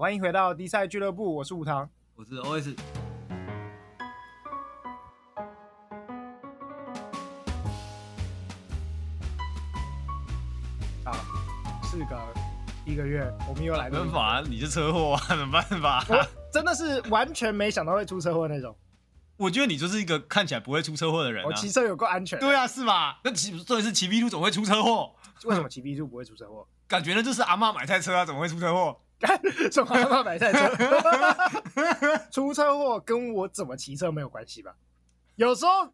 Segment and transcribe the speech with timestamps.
[0.00, 2.74] 欢迎回到 D 赛俱乐部，我是武堂，我是 OS。
[11.04, 11.12] 啊，
[11.84, 12.18] 事隔
[12.86, 13.98] 一个月，我们又来了。
[13.98, 16.02] 没办法，你是车祸啊，没办法。
[16.08, 18.74] 我真的是完全没想到会出车祸那种。
[19.36, 21.46] 我觉得你就是一个看起来不会出车祸的人、啊。
[21.46, 22.40] 我骑车有够安全。
[22.40, 23.20] 对啊，是吧？
[23.22, 25.14] 那骑重点是骑 V 2总会出车祸。
[25.44, 26.66] 为什么骑 V 2不会出车祸？
[26.88, 28.98] 感觉呢，就是阿妈买菜车啊，怎么会出车祸？
[29.70, 30.68] 什么阿嬷买菜车？
[32.30, 34.74] 出车祸跟我怎么骑车没有关系吧？
[35.36, 35.92] 有时候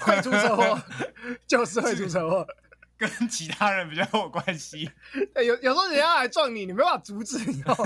[0.00, 0.80] 会出车祸，
[1.46, 2.46] 就是会出车祸，
[2.96, 4.90] 跟其他人比较有关系。
[5.36, 7.84] 有有时候人家来撞你，你没办法阻止，你知道吗？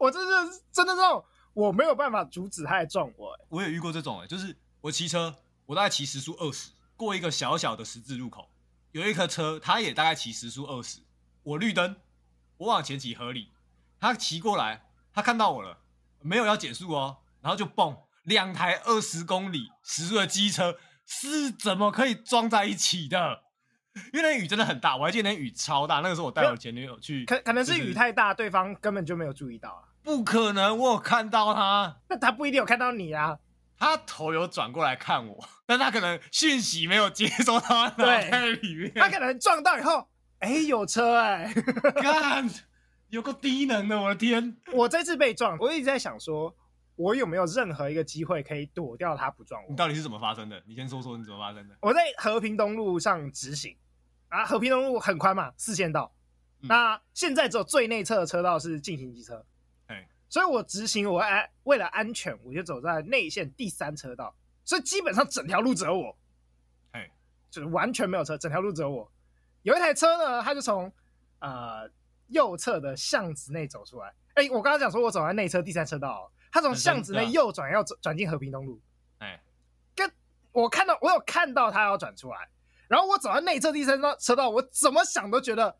[0.00, 1.24] 我真的真的这种。
[1.52, 3.36] 我没有办法阻止他来撞我。
[3.48, 5.34] 我也遇过这种，就是我骑车，
[5.66, 8.48] 我大概骑时速二十，过一个小小的十字路口，
[8.92, 11.00] 有一颗车，他也大概骑时速二十，
[11.42, 11.96] 我绿灯，
[12.60, 13.50] 我往前骑合理，
[13.98, 14.82] 他骑过来，
[15.14, 15.78] 他看到我了，
[16.20, 23.44] 没有要减速哦，然后就蹦，两台二十公里时速的机车是怎么可以撞在一起的？
[24.12, 29.88] 因为那雨真的很大，我还记得那雨超大，那个时候我带我前女友去，可可能是雨太大，对方根本就没有注意到啊。
[30.02, 33.38] 不可能，我有看到他，那他不一定有看到你啊。
[33.78, 38.92] 他头有转过来看我，但他可能讯息没有接收到他脑袋里面。
[38.94, 40.06] 他可能撞到以后，
[40.40, 41.62] 哎、欸，有车哎、欸，
[42.02, 42.50] 干，
[43.08, 44.56] 有个低能的，我的天！
[44.72, 46.54] 我这次被撞，我一直在想说，
[46.96, 49.70] 我有没有任何一个机会可以躲掉他不撞我？
[49.70, 50.62] 你到底是怎么发生的？
[50.66, 51.76] 你先说说你怎么发生的。
[51.80, 53.76] 我在和平东路上直行，
[54.28, 56.12] 啊，和平东路很宽嘛，四线道。
[56.62, 59.44] 嗯、那现在只有最内侧的车道是进行机车。
[60.32, 64.32] 所以我直行，我安为了安全，我就走在内线第三车道，
[64.64, 66.16] 所以基本上整条路只有我，
[66.92, 67.10] 哎，
[67.50, 69.10] 就是完全没有车，整条路只有我。
[69.62, 70.92] 有一台车呢，它就从
[71.40, 71.88] 呃
[72.28, 74.12] 右侧的巷子内走出来。
[74.34, 78.80] 哎，我刚刚讲说我走在内侧第三车道，它从巷子内右转要转进和平东路，
[79.18, 79.40] 哎，
[79.94, 80.10] 跟
[80.52, 82.48] 我看到我有看到它要转出来，
[82.88, 85.76] 然后我走在内侧第三车道，我怎么想都觉得。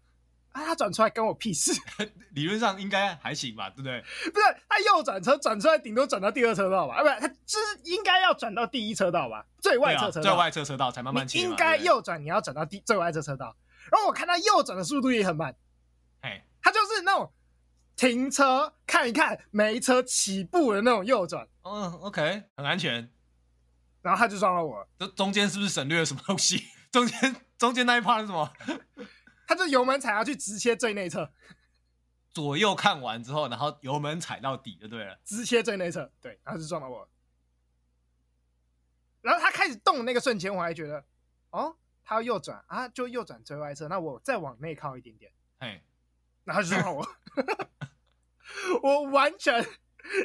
[0.53, 1.71] 啊，他转出来跟我屁事！
[2.35, 4.01] 理论上应该还行吧，对不对？
[4.33, 6.97] 不是，他右转车转出来，顶多转到第二车道吧？
[6.97, 9.47] 啊，不是，他就是应该要转到第一车道吧？
[9.61, 11.39] 最外侧车道，最外侧车道才慢慢切。
[11.39, 13.55] 应该右转，你要转到第最外侧车道。
[13.91, 15.55] 然后我看他右转的速度也很慢，
[16.21, 17.33] 哎，他就是那种
[17.97, 21.49] 停车看一看没车起步的那种右转。
[21.63, 23.13] 嗯，OK，很安全。
[24.03, 26.65] 然后他就撞到我，这中间是不是省略了什么东西？
[26.91, 28.51] 中间中间那一 part 是什么？
[29.47, 31.31] 他就油门踩下去，直切最内侧，
[32.33, 37.09] 左右看完之后，然后油门踩到底就对了，直切最内侧，对，然后就撞到我。
[39.21, 41.05] 然后他开始动的那个瞬间，我还觉得，
[41.51, 41.77] 哦，
[42.11, 45.81] 他要右转啊，就右转最外侧，那我再往内靠一点点，哎，
[46.43, 47.07] 然后就撞到我，
[48.83, 49.65] 我完全，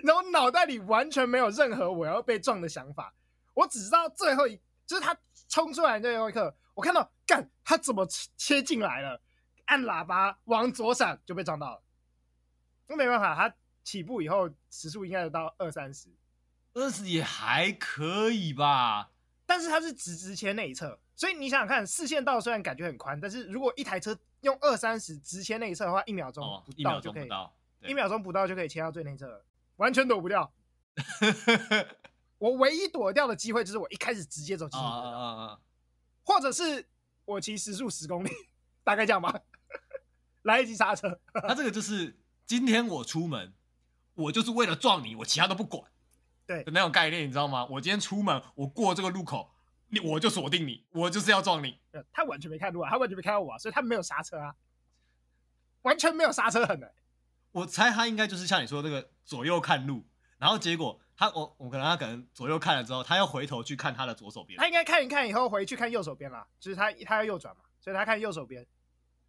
[0.03, 3.13] 然后脑袋里完全没有任何我要被撞的想法，
[3.53, 5.16] 我只知道最后一，就是他
[5.47, 6.57] 冲出来的那一刻。
[6.73, 8.03] 我看到，干他怎么
[8.35, 9.22] 切进来了？
[9.66, 11.84] 按喇叭往左闪就被撞到了。
[12.88, 16.09] 那没办法，他起步以后时速应该有到二三十，
[16.73, 19.12] 二十也还可以吧。
[19.46, 29.43] 但是他是直直切内侧，所以你想想看，四线道虽然感觉很宽，但是如果一台车用二三十直切内侧的话，一秒钟不到就可以，哦、一秒钟不到就可以切到最内侧，
[29.77, 30.51] 完全躲不掉。
[32.37, 34.85] 我唯一躲掉的机会就是我一开始直接走进去。
[36.23, 36.85] 或者是
[37.23, 38.29] 我骑时速十公里，
[38.83, 39.41] 大概这样吧，
[40.43, 41.19] 来得及刹车。
[41.33, 43.53] 那这个就是今天我出门，
[44.15, 45.89] 我就是为了撞你，我其他都不管，
[46.45, 47.65] 对的那种概念，你知道吗？
[47.67, 49.54] 我今天出门，我过这个路口，
[49.95, 51.79] 你我就锁定你，我就是要撞你。
[52.11, 54.53] 他完全没看路啊，他完全没看到我啊，所以他没有刹车啊，
[55.81, 56.94] 完全没有刹车痕的。
[57.51, 60.05] 我猜他应该就是像你说的那个左右看路，
[60.38, 61.00] 然后结果。
[61.17, 64.59] 他我我可能他可能左右看了之后，他要回头去看他的左手边。
[64.59, 68.67] 他应该看一看以后回去看右手边啦，就是他他要右转嘛，所以他看右手边。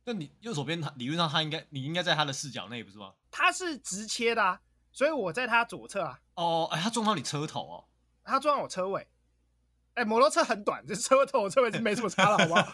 [0.02, 3.12] 那你右手边他理论上他应该你应该在他的视角内不是吗？
[3.30, 6.18] 他是直切的啊，所以我在他左侧啊。
[6.34, 7.84] 哦，哎，他撞到你车头哦，
[8.24, 9.06] 他撞到我车尾。
[9.96, 12.72] 哎，摩托车很短， 这车头我车尾是没什么差了，好不好？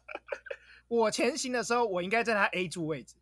[0.88, 3.16] 我前行的时候，我应该在他 A 柱位置。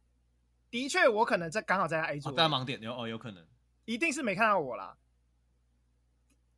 [0.70, 2.30] 的确，我可能在刚好在他 A 柱。
[2.32, 3.44] 在盲点有哦，有可能。
[3.84, 4.96] 一定是没看到我啦，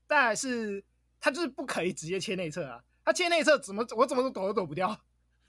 [0.06, 0.84] 但是
[1.18, 5.00] 他就是不可以直接切内侧啊，他切内侧怎么我怎么都躲都躲不掉，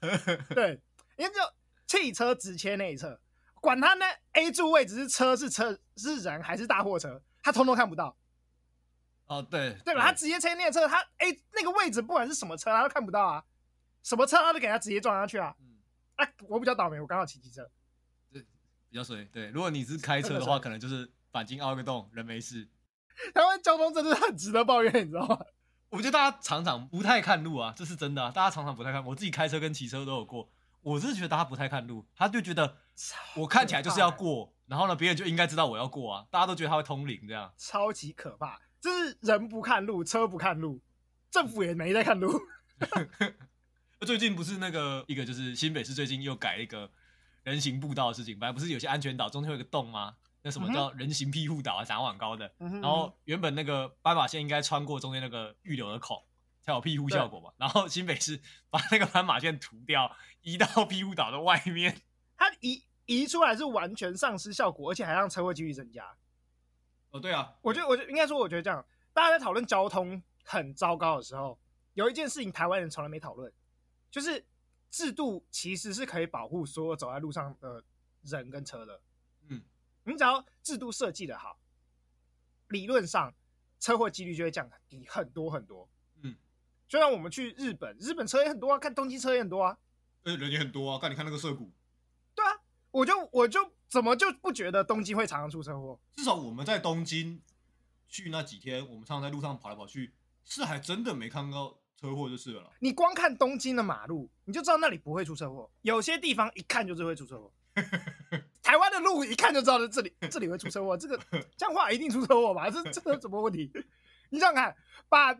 [0.54, 0.80] 对，
[1.18, 1.40] 因为就
[1.86, 3.20] 汽车直切内侧，
[3.60, 8.16] 管他呢 A 柱位置是车是车是人还是大货车，他通通看不到。
[9.38, 10.02] 哦，对，对吧？
[10.02, 13.44] 他直接切内侧，他哎那个位置不管是什么车，他都看不到啊，
[14.02, 15.54] 什么车他都给他直接撞上去啊。
[16.16, 17.68] 哎、嗯啊，我比较倒霉，我刚好骑机车。
[18.88, 19.24] 比较衰。
[19.24, 22.68] 对，如果你是开车的话， 可能就是钣金凹个洞，人没事。
[23.34, 25.38] 台湾交通真的是很值得抱怨，你知道吗？
[25.88, 28.30] 我觉得大家常常不太看路啊，这是真的啊。
[28.30, 30.48] 大家常常不太看，我自己开车跟骑车都有过。
[30.80, 32.76] 我是觉得大家不太看路，他就觉得
[33.36, 36.26] 我看起来就是要过，然后呢，别人就应该知道我要过啊。
[36.30, 38.60] 大家都觉得他会通灵这样，超级可怕。
[38.84, 40.78] 就是人不看路，车不看路，
[41.30, 42.38] 政府也没在看路。
[44.04, 46.90] 最近不是那个一个就是新北市最近又改一个
[47.44, 50.14] 人行步道的事情，本来不是有些安全岛中间有个洞吗？
[50.42, 51.82] 那什么叫人行庇护岛啊？
[51.82, 56.22] 长很高的，然后原本那个斑马线应该穿过中间那个预留的孔
[56.60, 57.50] 才有庇护效果嘛。
[57.56, 58.38] 然后新北市
[58.68, 62.02] 把那个斑马线涂掉，移到庇护岛的外面，
[62.36, 66.04] 它移移出来是完全丧失效果，而且还让车祸几率增加。
[67.14, 71.56] 哦，对啊，我觉得，我觉得应该说，我觉得这样，大家在讨论交通很糟糕的时候，
[71.92, 73.52] 有一件事情台湾人从来没讨论，
[74.10, 74.44] 就是
[74.90, 77.84] 制度其实是可以保护所有走在路上的
[78.22, 79.00] 人跟车的。
[79.46, 79.62] 嗯，
[80.02, 81.56] 你只要制度设计的好，
[82.70, 83.32] 理论上
[83.78, 85.88] 车祸几率就会降低很多很多。
[86.22, 86.34] 嗯，
[86.88, 89.78] 就像我们去日本，日本车也很多啊，看东京车也很多啊，
[90.24, 91.70] 呃，人也很多啊，看你看那个涩谷。
[92.34, 92.60] 对啊，
[92.90, 93.72] 我就我就。
[93.94, 95.96] 怎么就不觉得东京会常常出车祸？
[96.16, 97.40] 至少我们在东京
[98.08, 100.12] 去那几天，我们常常在路上跑来跑去，
[100.44, 102.72] 是还真的没看到车祸就是了。
[102.80, 105.70] 你光看东京的马路，你就知道那里不会出车祸。
[105.82, 107.52] 有些地方一看就是会出车祸。
[108.64, 111.16] 台湾的路一看就知道这里这里会出车祸，这个
[111.56, 112.68] 这样话一定出车祸吧？
[112.68, 113.70] 这这有什么问题？
[114.30, 114.76] 你想想看，
[115.08, 115.38] 把。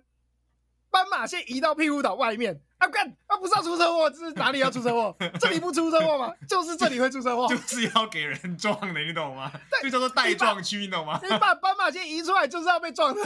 [0.95, 5.17] 斑马线移到庇护岛外面，啊干，啊不是要出车祸，这是哪里要出车祸？
[5.41, 6.33] 这里不出车祸吗？
[6.49, 9.51] 就是这里会出车祸， 就是要给人撞的，你懂吗？
[9.69, 11.19] 对，就叫做带撞区，你懂吗？
[11.21, 13.21] 你把斑马线移出来就是要被撞的，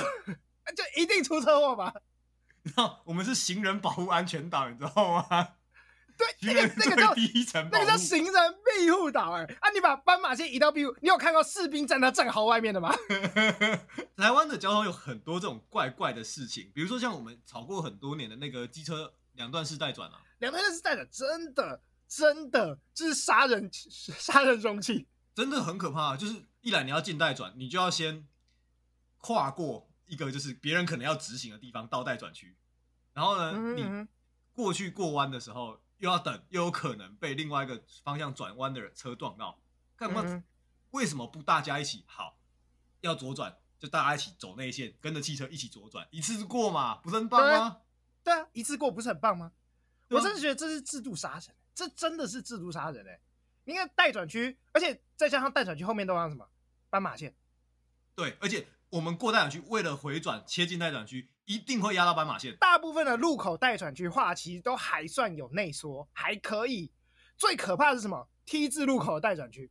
[0.75, 1.93] 就一定出车祸吧？
[2.75, 5.49] 然后我们是行人保护安全岛，你知道吗？
[6.19, 7.15] 对，那个那个叫
[7.71, 8.35] 那个叫行人
[8.65, 12.93] 庇护岛哎，啊，你把斑马线移到庇护，你有看到士兵站在战壕外面的吗？
[14.19, 25.07] 台湾的交通有很多这种怪怪的事情，比如说像我们吵过很多年的那个机车两段式带转啊，两段式带转真的真的就是杀人杀人凶器，
[25.37, 26.15] 真的很可怕。
[26.15, 28.27] 啊就是一来你要进带转，你就要先
[29.19, 32.57] 跨过一个就是别人可能要直行的地方到待转区，
[33.13, 34.09] 然后呢，嗯嗯你
[34.53, 35.81] 过去过弯的时候。
[35.99, 39.61] 又要等，又有可能被另外一个方向转弯的人车撞到，
[39.97, 40.23] 干嘛？
[40.25, 40.43] 嗯、
[40.91, 42.39] 为什么不大家一起好？
[43.01, 47.81] 要左转就大家一起走内线，跟着汽车一起左转，一次过嘛，不是很棒吗？
[48.25, 49.53] 对啊，一次过不是很棒吗？
[50.11, 53.21] 我真的觉得这是制度杀人，这真的是制度杀人哎！
[53.65, 56.49] 你看待转区，而且再加上待转区后面都有什么
[56.91, 57.35] 斑马线？
[58.15, 61.29] 对，而且我们过待转区，为了回转切进待转区。
[61.49, 62.55] 一定会压到斑马线。
[62.59, 66.93] 大部分的路口待转区画其实都还算有内缩，还可以。
[67.39, 69.71] 最可怕的是什么？T 字路口的待转区。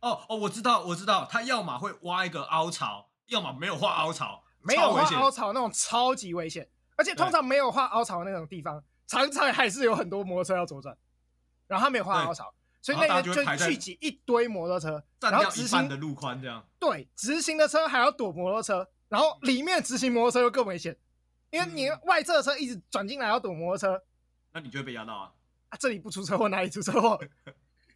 [0.00, 6.70] 哦哦，我知道，我知道，他要么会挖一个凹槽，要么没有画凹槽，没有画凹槽那种超级危险。
[6.94, 10.96] 而且通常没有画凹槽的那种地方，常常还是有很多摩托车要左转，
[11.66, 16.64] 然后他没有画凹槽，所以那个就聚集一堆摩托车，然后直行的路宽这样。
[16.78, 20.96] 对，直行的车还要躲摩托车，然后里面直行摩托车又更危险。
[21.50, 24.02] 因为你外侧车一直转进来要躲摩托车，
[24.52, 25.32] 那你就会被压到啊！
[25.70, 27.18] 啊，这里不出车祸，哪里出车祸？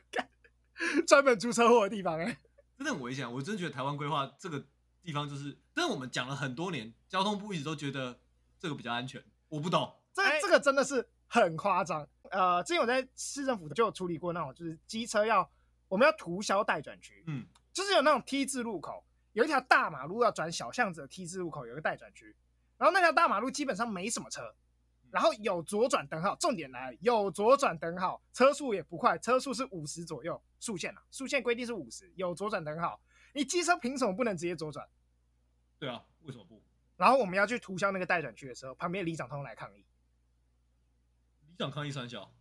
[1.06, 2.38] 专门出车祸的地方哎、欸，
[2.76, 3.30] 真的很危险。
[3.30, 4.64] 我真的觉得台湾规划这个
[5.02, 8.18] 地方就是，但是我们讲了很多年，交通部一直都觉得
[8.58, 9.22] 这个比较安全。
[9.48, 12.08] 我不懂，这这个真的是很夸张。
[12.30, 15.48] 呃，之前我在市政府就有处理过那种，就是机车要
[15.88, 19.04] 我们要涂销待转区，嗯，就是有那种 T 字路口，
[19.34, 22.34] 有一条大马路要转小巷子的 T 字路口，有一个待转区。
[22.82, 24.42] 然后那条大马路基本上没什么车，
[25.12, 33.00] 然后有左转灯号，重点来了，有左转灯号，车速也不快，车速是五十左右，速限啊，速限规定是五十，有左转灯号，
[33.34, 34.84] 你机车凭什么不能直接左转？
[35.78, 36.60] 对啊，为什么不？
[36.96, 39.86] 然后我们要去涂销那个待转区的时候，旁边里长通来抗议，
[41.50, 42.32] 里长抗议三小，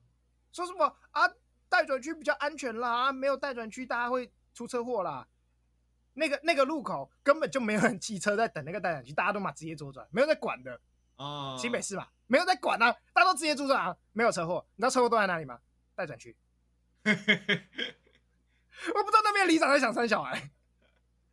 [0.52, 1.22] 说什么啊？
[1.70, 5.28] 待转区比较安全啦，没有待转区大家会出车祸啦。
[6.14, 10.80] 那个那个路口根本就没有人骑车在等那个待转区，大家都嘛直接左转，没有在管的。
[11.18, 14.66] 哦，新北市嘛，没有在管啊，大家都直接左转啊，没有车祸。
[14.76, 15.60] 你知道车祸都在哪里吗？
[15.96, 16.36] 待转区。
[17.06, 20.52] 我不知道那边里长在想生小孩，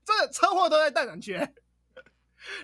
[0.05, 1.39] 这个车祸都在待转区。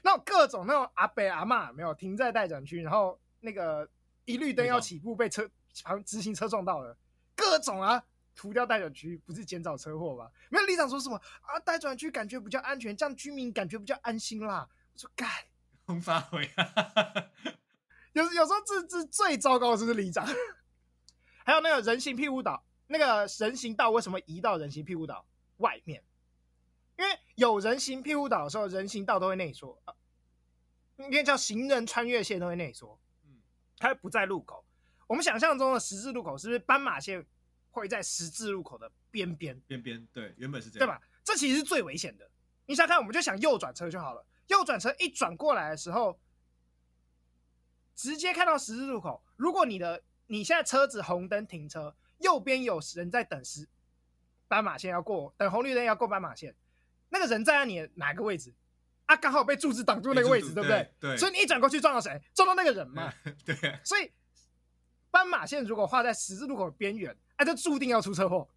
[0.02, 3.88] 那种各种那种阿伯阿妈没有停在待转区，然后那个
[4.24, 5.48] 一绿灯要起步被车
[5.82, 6.96] 旁直行车撞到了，
[7.34, 8.04] 各种啊。
[8.34, 10.30] 涂掉待转区不是减少车祸吗？
[10.50, 11.58] 没有里长说什么啊？
[11.60, 14.68] 待转区感觉比较安全，这样居民感觉比较安心啦。
[14.92, 15.28] 我说干，
[15.86, 16.50] 红发回
[18.12, 20.24] 有有时候这这最糟糕的就是里长，
[21.44, 25.26] 还有那个人行庇护岛，那个人行道为什么移到人行庇护岛
[25.56, 26.02] 外面，
[26.96, 29.82] 因为有人行庇护岛的时候，人行道都会内缩，
[30.98, 33.40] 应该叫行人穿越线都会内缩，嗯，
[33.78, 34.64] 它不在路口。
[35.08, 37.26] 我们想象中的十字路口是不是斑马线
[37.74, 39.58] 会在十字路口的边边？
[39.66, 41.00] 边边对，原本是这样，对吧？
[41.24, 42.30] 这其实是最危险的。
[42.66, 44.24] 你想看，我们就想右转车就好了。
[44.46, 46.18] 右转车一转过来的时候，
[47.94, 49.22] 直接看到十字路口。
[49.36, 53.68] 如果你的你现在车子红灯停车，右边有人在等时
[54.46, 56.54] 斑马线要过，等红绿灯要过斑马线，
[57.08, 58.54] 那个人站在你的哪个位置？
[59.06, 60.90] 啊，刚好被柱子挡住那个位置，对不对？
[60.98, 61.16] 对。
[61.18, 62.18] 所以你一转过去撞到谁？
[62.32, 63.12] 撞到那个人嘛？
[63.44, 63.78] 对。
[63.84, 64.10] 所以
[65.10, 68.48] 斑马线如果画在十字路口的边缘，哎，就注定要出车祸。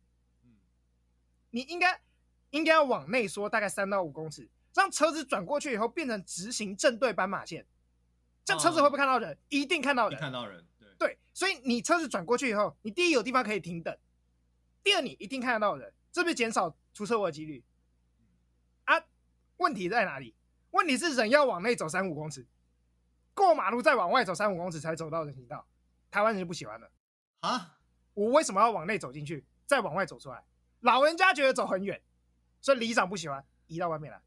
[1.49, 2.01] 你应该
[2.51, 7.65] 应该要往内缩大概三到五公尺，让车子转过去以后变成直行正对斑马线。
[8.43, 9.33] 这样车子会不会看到人？
[9.33, 10.19] 哦、一定看到人。
[10.19, 10.65] 看到人。
[10.77, 10.87] 对。
[10.99, 13.97] 对，所以你车子转过去以后，你第一有地方可以停等，
[14.83, 17.63] 第二你一定看得到人，这不是减少出车祸的几率？
[18.85, 19.03] 啊，
[19.57, 20.35] 问题在哪里？
[20.71, 22.45] 问题是人要往内走三五公尺，
[23.33, 25.65] 过马路再往外走三五公尺才走到人行道，
[26.11, 26.91] 台湾人就不喜欢了
[27.39, 27.76] 啊！
[28.17, 30.43] 我为什么要往内走进去，再往外走出来？
[30.79, 32.01] 老人家觉得走很远，
[32.59, 34.19] 所以里长不喜欢，移到外面来。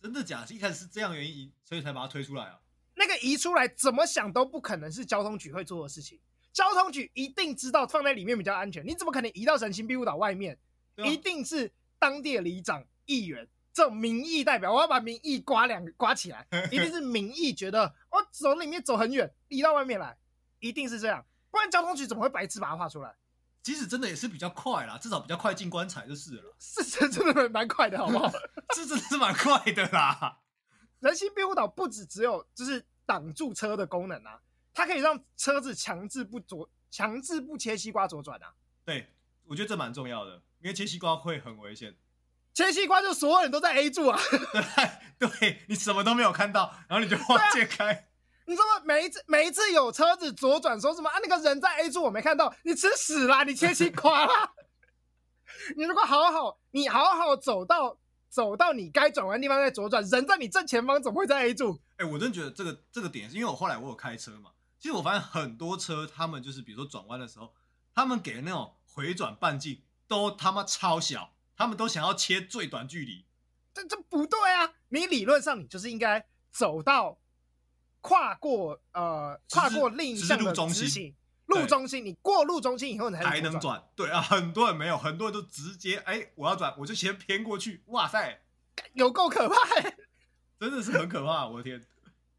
[0.00, 0.54] 真的假的？
[0.54, 2.58] 一开始是这样原因，所以才把它推出来啊？
[2.94, 6.18] 那个移出来怎么想都不可能是交通局会做的事情，
[6.54, 10.58] 交通局一定知道放在里面比较安全，你怎么可能移到神行庇护岛外面？
[10.96, 13.46] 啊、一定是当地的里长、议员。
[13.74, 20.16] 这种民意代表，我要把民意刮两刮起来， 一定是民意觉得我走里面走很远，移到外面来，
[20.60, 23.16] 一定是这样，不然交通局怎么会白痴把它画出来？
[23.62, 26.56] 其实真的也是比较快啦，至少比较快进棺材就是了。
[26.58, 28.30] 是真真的蛮快的，好不好？
[28.74, 30.38] 是真的是蛮快的啦。
[31.00, 34.40] 人行庇护岛不止只有就是挡住车的功能啊，
[34.72, 38.54] 它可以让车子强制不左，强制不切西瓜左转啊。
[38.84, 39.12] 对，
[39.44, 41.96] 我觉得这蛮重要的，因为切西瓜会很危险。
[42.54, 44.18] 切西瓜就所有人都在 A 柱啊，
[45.18, 48.07] 对，对你什么都没有看到，然后你就往切开。
[48.48, 51.18] 啊、你说每一次每一次有车子左转，说什么啊？
[51.22, 53.44] 那个人在 A 柱我没看到，你吃屎啦！
[53.44, 54.52] 你切西瓜啦！
[55.76, 57.98] 你如果好好，你好好走到
[58.30, 61.78] 走到你该转弯的地方再左转，人在你正前方，怎么会在 A 柱？
[61.98, 67.52] 哎、欸，我真的觉得这个这个点是因为我后来我有开车嘛，其实我发现很多车他们就是比如说转弯的时候，
[67.94, 71.34] 他们给的那种回转半径都他妈超小。
[71.60, 73.26] 他们都想要切最短距离，
[73.74, 74.74] 这这不对啊！
[74.90, 77.18] 你理论上你就是应该走到
[78.08, 83.82] 跨过呃跨过另一项的中心路中心，你过路中心以后你才还能转。
[83.94, 87.82] 对啊， 很多人没有，很多人都直接哎，我要转，我就先偏过去。
[87.88, 88.40] 哇塞，
[88.94, 89.56] 有够可怕，
[90.58, 91.46] 真的是很可怕！
[91.46, 91.82] 我的天，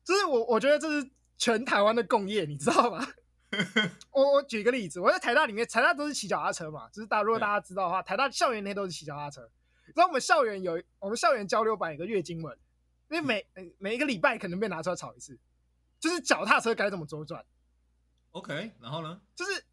[0.03, 1.07] 就是我我觉得这是
[1.37, 3.07] 全台湾的共业，你知道吗？
[4.11, 9.41] 我我举个例子，我在台大里面，台大都是骑脚踏车嘛，就是大如果大家知道的话，台大校园内都是骑脚踏车。
[9.95, 12.55] 然后我们校园有我们校园交流版有个月经文，
[13.09, 13.47] 因为每
[13.79, 15.35] 每一个礼拜可能被拿出来炒一次，
[15.99, 17.45] 就是脚踏车该怎么左转。
[18.31, 19.19] OK，然后呢？
[19.35, 19.63] 就是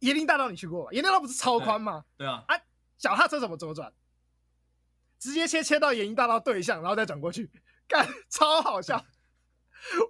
[0.00, 0.90] 椰林大道你去过吧？
[0.90, 2.04] 椰林大道不是超宽吗？
[2.16, 2.44] 对啊。
[2.48, 2.56] 啊，
[2.98, 3.92] 脚踏车怎么左转？
[5.18, 7.50] 直接切切到椰林大道对向，然后再转过去，
[7.88, 9.04] 干超好笑。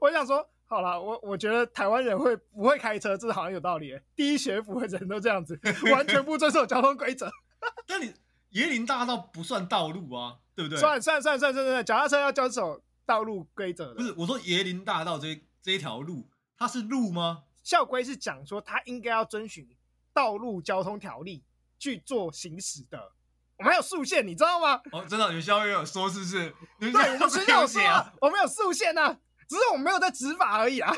[0.01, 0.49] 我想说。
[0.71, 4.01] 好了，我我觉得台湾人会不会开车，这好像有道理。
[4.15, 5.59] 第一学府的人都这样子，
[5.91, 7.29] 完全不遵守交通规则。
[7.89, 8.15] 但你
[8.53, 10.79] 椰林大道不算道路啊，对不对？
[10.79, 12.81] 算算算算算算，脚踏车要遵守
[13.11, 13.95] 道路规则的。
[13.95, 17.43] 不是，我说椰林大道这这一条路，它是路吗？
[17.65, 19.69] 校规是讲说，它应该要遵循
[20.13, 21.43] 道路交通条例
[21.77, 23.11] 去做行驶的。
[23.57, 24.81] 我们还有速限，你知道吗？
[24.93, 26.55] 哦，真的，你们校规有说是不是？
[26.79, 29.19] 对，我们学校有说啊，我们有速限啊。
[29.49, 30.95] 只是我没有在执法而已啊！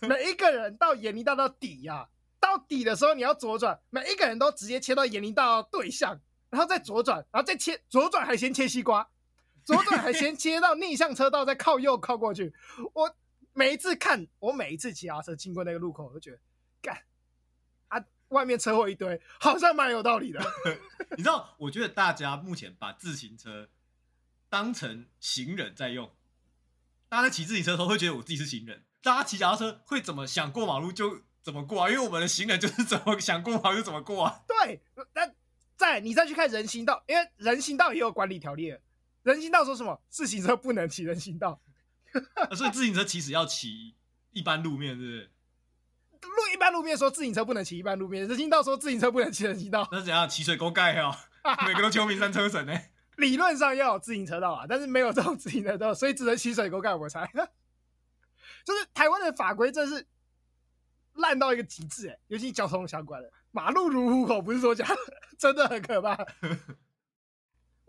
[0.00, 2.08] 每一个人到椰林大道底呀、啊，
[2.40, 6.20] 到底的时候你要左转，每一个人都直接切到椰林大道对向，
[6.50, 9.08] 然后再左转，然后再切左转还先切西瓜，
[9.70, 12.52] 左转还先切到逆向车道，再靠右靠过去。
[12.92, 13.14] 我
[13.52, 16.38] 每一次看，我每一次骑脚车经过那个路口，我就觉得，
[16.82, 17.04] 干
[17.86, 20.40] 啊，外面车祸一堆，好像蛮有道理的。
[21.16, 23.68] 你知道，我觉得大家目前把自行车
[24.48, 26.10] 当成行人在用。
[27.08, 34.42] 大家在骑自行车的时候会觉得我自己是行人，大家骑脚踏车会怎么想过马路就怎么过啊，因为我们的行人就是怎么想过马路就怎么过啊。
[34.46, 34.80] 对，
[35.14, 35.30] 那
[35.76, 38.76] 再你再去看人行道，因为人行道也有管理条例，
[39.22, 41.60] 人行道说什么自行车不能骑人行道，
[42.56, 43.94] 所以自行车其实要骑
[44.30, 45.30] 一般路面，是不是？
[46.22, 50.28] 路一般路面说自行车不能骑一般路面，人行道说自行车不能骑人行道，那怎样？
[50.28, 51.14] 骑水沟盖哦，
[51.66, 52.72] 每个都秋名山车神呢。
[53.16, 56.94] 理论上要有自行车道啊，但是没有这种自行车道，所以只能骑水沟盖。
[56.94, 57.30] 我猜，
[58.64, 60.06] 就是台湾的法规真是
[61.14, 64.96] 烂到一个极致哎，尤其交通相关的，马路如虎口，不是说假的，
[65.38, 66.16] 真的很可怕。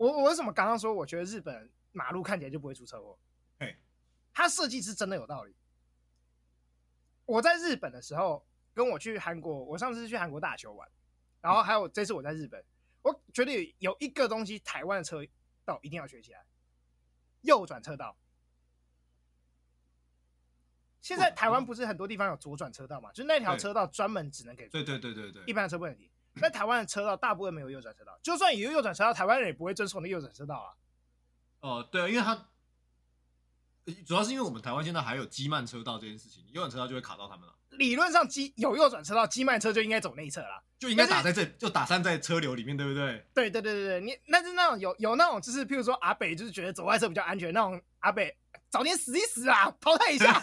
[0.02, 3.16] 我我为什么刚刚说我觉得日本马路看起来就不会出车祸？
[3.60, 3.76] 嘿，
[4.34, 5.54] 它设计是真的有道理。
[7.24, 8.44] 我在日本的时候，
[8.74, 10.88] 跟我去韩国，我上次去韩国打球玩，
[11.40, 12.64] 然后还有这次我在日本，
[13.02, 15.24] 我觉得有一个东西台湾的车
[15.64, 16.44] 道一定要学起来，
[17.42, 18.16] 右转车道。
[21.00, 23.12] 现在台湾不是很多地方有左转车道嘛？
[23.12, 26.10] 就是那条车道专门只能给对对对对对，一般的车不能停。
[26.40, 30.68] 在台湾的车道大部分没有右转车道，就算有右转车道，台湾人也不会遵守那右转车道啊。
[31.60, 32.48] 哦、呃，对啊，因为他
[34.06, 37.54] 主要是因为我们台湾现在还有机慢车道这件事情，右转车道就会卡到他们了。
[37.70, 43.26] 理论上机有右转车道，机慢车就应该走内侧啦，就应该打在这，就打散在车流里面，对不对？
[43.34, 48.36] 对对对对对，你那是那种有有那种就是，譬如说阿北就是觉得走外侧比较安全那种阿北。
[48.70, 49.70] 早点死一死啊！
[49.82, 50.42] 淘汰一下。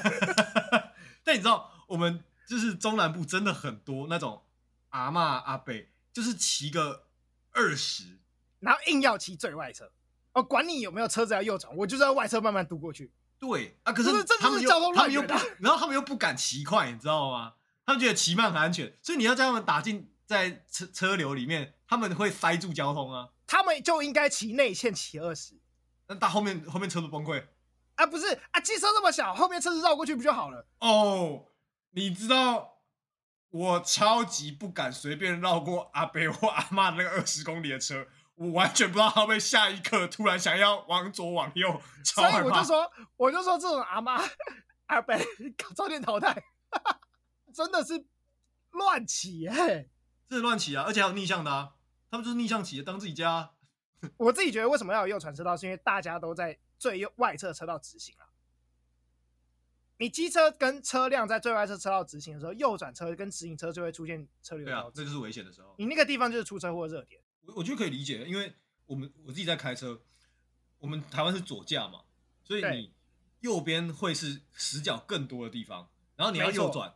[1.26, 4.44] 但你知道，我们就是中南部真的很多那种
[4.90, 5.74] 阿妈阿伯，
[6.12, 7.08] 就是骑个
[7.52, 8.20] 二十，
[8.60, 9.92] 然后硬要骑最外侧。
[10.34, 13.12] 哦，管你有没有车子要右转，我就是要外侧慢慢渡过去。
[13.40, 17.54] 对啊，可是他们又他们又不，然后他们又不敢骑快，你知道吗？
[17.86, 23.30] 他们觉得骑慢很安全，所以你要将他们打进在车车流里面，他们会塞住交通啊。
[23.48, 25.56] 他们就应该骑内线骑二十，
[26.08, 27.44] 那到后面后面车都崩溃。
[27.96, 30.68] 啊，不是啊，机车这么小，后面车子绕过去不就好了？
[30.80, 31.46] 哦，
[31.92, 32.79] 你知道
[33.50, 42.30] 我超级不敢随便绕过阿伯或阿妈那个二十公里的车，我完全不知道他会下一刻突然想要往左往右，超。
[42.30, 44.22] 所以我就说，我就说这种阿妈
[44.88, 45.16] 阿伯
[45.76, 46.44] 早点淘汰，
[47.54, 48.06] 真的是
[48.72, 49.88] 乱骑哎，
[50.28, 51.72] 这是乱骑啊，而且还有逆向的啊，
[52.12, 53.52] 他们就是逆向骑，当自己家。
[54.18, 56.58] 我自己觉得为什么要有右转车道，是因为大家都在。
[56.80, 58.24] 最右外侧车道直行啊！
[60.00, 64.64] 你机车跟车辆在最外侧车道直行的时候，右转车跟直行车就会出现车流。
[64.64, 65.76] 对啊，这就是危险的时候。
[65.78, 67.22] 你那个地方就是出车祸热点。
[67.42, 68.54] 我我觉得可以理解，因为
[68.86, 70.02] 我们我自己在开车，
[70.80, 72.00] 我们台湾是左驾嘛，
[72.46, 72.94] 所以你
[73.42, 76.96] 右边会是死角更多的地方，然后你要右转。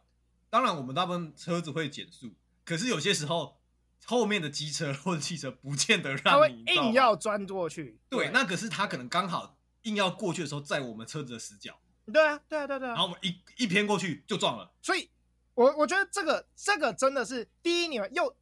[0.50, 3.60] 当然，我们大部分车子会减速，可是有些时候
[4.06, 8.00] 后面的机车或者汽车不见得让你硬要钻过去。
[8.08, 9.60] 对，那可是他可能刚好。
[9.84, 11.78] 硬要过去的时候，在我们车子的死角。
[12.12, 12.92] 对啊，对啊，对啊，对啊。
[12.92, 14.72] 然后我们一一偏过去就撞了。
[14.82, 15.10] 所以，
[15.54, 18.36] 我我觉得这个这个真的是第一，你们又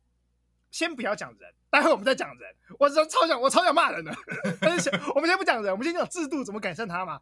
[0.71, 2.56] 先不要讲人，待会我们再讲人。
[2.80, 4.12] 我超想我超想骂人的，
[4.62, 7.21] 但是我们先不讲人，我们先讲制度怎么改善它嘛。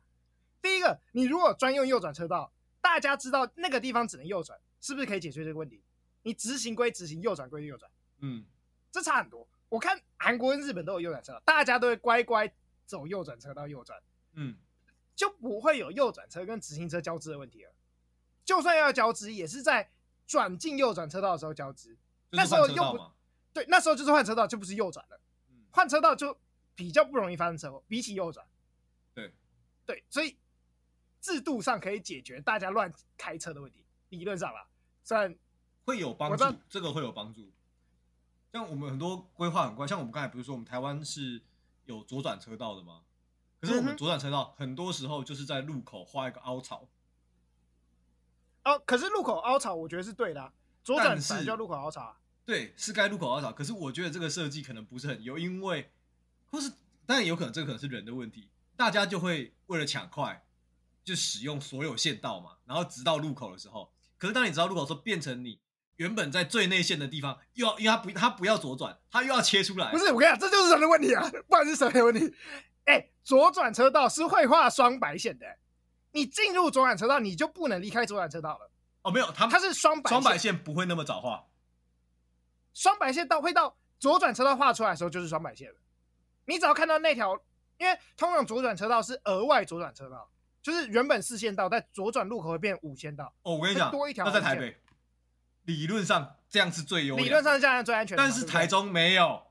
[0.61, 5.81] 第一个，你如果专用右转车道，大家知道那个地方只能右转，是不是可以解决这个问题？
[6.23, 7.89] 你直行归直行，右转归右转。
[8.19, 8.45] 嗯，
[8.91, 9.47] 这差很多。
[9.69, 12.51] 我看韩国跟日本都有右转车道，大家都会乖乖
[12.85, 13.97] 走右转车道右转。
[14.33, 14.55] 嗯，
[15.19, 17.73] 就不会有右转车跟直行车交织的问题了。
[18.45, 19.91] 就算要交织，也是在
[20.25, 21.97] 转进右转车道的时候交织。
[22.29, 23.11] 那时候又不
[23.51, 25.19] 对，那时候就是换车道，就不是右转了。
[25.71, 26.39] 换车道就
[26.73, 28.47] 比较不容易发生车祸，比起右转。
[29.13, 29.33] 对
[29.85, 30.37] 对，所以
[31.19, 33.85] 制度上可以解决大家乱开车的问题。
[34.07, 34.69] 理论上啦，
[35.03, 35.37] 虽然
[35.83, 37.51] 会有帮助，这个会有帮助。
[38.53, 41.41] 像我们很多规划很怪，像我们刚才不是说我们台湾是
[41.83, 43.01] 有左转车道的吗？
[43.61, 46.87] 可是我们左转车道很多时候就是在路口画一个凹槽。
[48.63, 50.53] 哦，可是路口凹槽，我觉得是对的啊。
[50.83, 52.17] 左转是叫路口凹槽啊。
[52.45, 53.51] 对，是该路口凹槽。
[53.51, 55.91] 可是我觉得这个设计可能不是很优，因为
[56.47, 56.71] 或是
[57.05, 60.45] 当然有可能这个可能是人的问题，大家就会为了抢快，
[61.03, 62.57] 就使用所有线道嘛。
[62.65, 65.59] 然后直到路口的时候，可是当你直到路口的时候，变成你
[65.97, 69.91] 原本在最内线的地方，又要因为他不他不要左转，他又要切出来。
[69.91, 72.33] 不是，我跟你讲，这就是人的问题啊，不然是谁的问题？
[72.89, 75.45] 哎、欸，左转车道是会画双白线的。
[76.11, 78.71] 你进入左转车道，你就不能离开左转车道了。
[79.03, 81.45] 哦，没有，它它是双白双白线，不会那么早画。
[82.73, 85.75] 双白线到会到左转车道画出来的时候就是双白线了。
[86.45, 87.39] 你只要看到那条，
[87.77, 90.27] 因为通常左转车道是额外左转车道，
[90.63, 93.31] 就是原本四线道在左转路口会变五线道。
[93.43, 94.25] 哦，我跟你讲，多一条。
[94.25, 94.75] 那在台北，
[95.65, 97.15] 理论上这样是最优。
[97.17, 98.23] 理论上是这样最安全的。
[98.23, 99.43] 但是台中没有，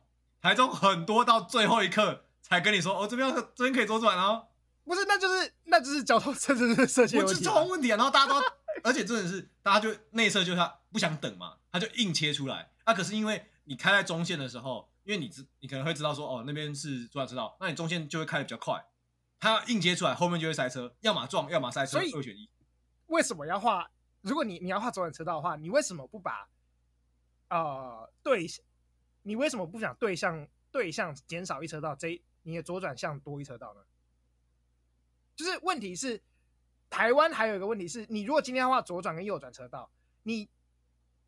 [0.42, 2.24] 台中很多到最后一刻。
[2.48, 4.48] 才跟你说，哦，这边这边可以左转哦。
[4.84, 7.32] 不是，那就是那就是交通设置设计问题。
[7.32, 8.40] 不是交通问题啊，然后大家都，
[8.82, 12.70] 而且真的是大家就内侧就是他不想等嘛，他就硬切出来。
[12.84, 18.82] 啊，可是因为你开在中线的时候，因为你知你可能会知道说，哦，那边是左转车道，那你中线就会开的比较快。
[19.38, 22.48] 他硬切出来，后面就会塞车，要么撞，要么塞车，二选一。
[23.08, 23.90] 为什么要画？
[24.22, 26.48] 如果你你要画左转车道的话，你为什么不把
[27.50, 28.46] 呃对，
[29.22, 31.94] 你为什么不想对向对向减少一车道？
[31.94, 33.84] 这你的左转向多一车道呢？
[35.37, 36.22] 就是问题是，
[36.88, 39.90] 台湾还有一个问题是，你如果今天要画左转跟右转车道，
[40.22, 40.48] 你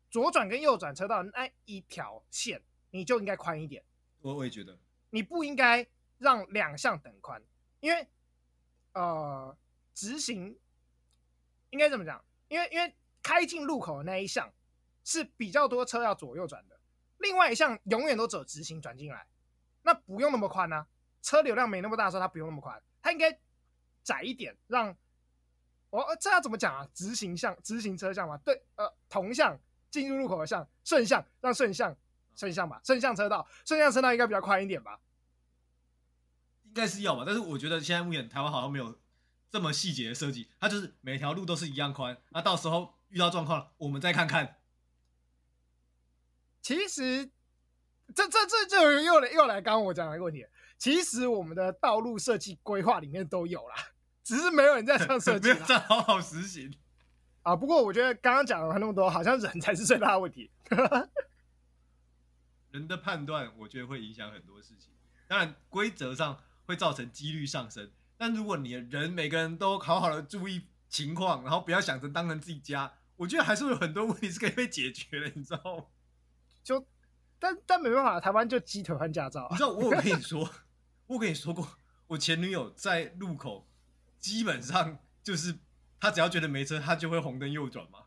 [0.09, 3.83] 左转跟右转车道那一条线，你就应该宽一点。
[4.21, 4.75] 我我也觉得，
[5.11, 7.39] 你不应该让两项等宽，
[7.81, 8.07] 因为
[8.93, 9.55] 呃，
[9.93, 10.57] 直行
[11.69, 12.25] 应该怎么讲？
[12.47, 14.51] 因为因为开进路口的那一项
[15.03, 16.79] 是比较多车要左右转的，
[17.19, 19.27] 另外一项永远都走直行转进来，
[19.83, 20.87] 那不用那么宽啊，
[21.21, 23.39] 车流量没那么大的时候，它不用那么宽，它应该
[24.03, 24.95] 窄一点，让
[25.89, 26.87] 我、哦、这要怎么讲啊？
[26.93, 31.95] 直行向直行车向嘛，对，呃，同向进入路口的向顺向让顺向
[32.35, 34.99] 顺向吧，顺向车道顺向车道应该比较宽一点吧？
[36.63, 38.99] 应该是要吧，但是我觉得现在目前台湾好像没有。
[39.51, 42.17] 这么细节的设计，它就是每条路都是一样宽。
[42.29, 44.61] 那到时候遇到状况，我们再看看。
[46.61, 47.29] 其实，
[48.15, 50.47] 这这这就又来又来刚刚我讲的一个问题。
[50.81, 53.75] 其实我们的道路设计规划里面都有啦，
[54.23, 56.73] 只是没有人在这样设计，没有这样好好实行
[57.43, 57.55] 啊。
[57.55, 60.49] 不过我觉得刚刚讲了那么多，好像人才是最大的问题。
[62.71, 64.91] 人的判断，我觉得会影响很多事情。
[65.27, 67.91] 当然，规则上会造成几率上升。
[68.17, 75.83] 但如果你的人每个人都好好的注意情况，然后不要想着当成自己家，我觉得还是有很多问题是可以被解决的，你知道吗？
[76.63, 76.83] 就，
[77.37, 79.47] 但但没办法，台湾就鸡腿换驾照。
[79.51, 80.49] 你知道我有跟你说，
[81.11, 81.67] 我跟你说过，
[82.07, 83.67] 我前女友在路口，
[84.17, 85.57] 基本上就是
[85.99, 88.03] 她只要觉得没车，她就会红灯右转嘛。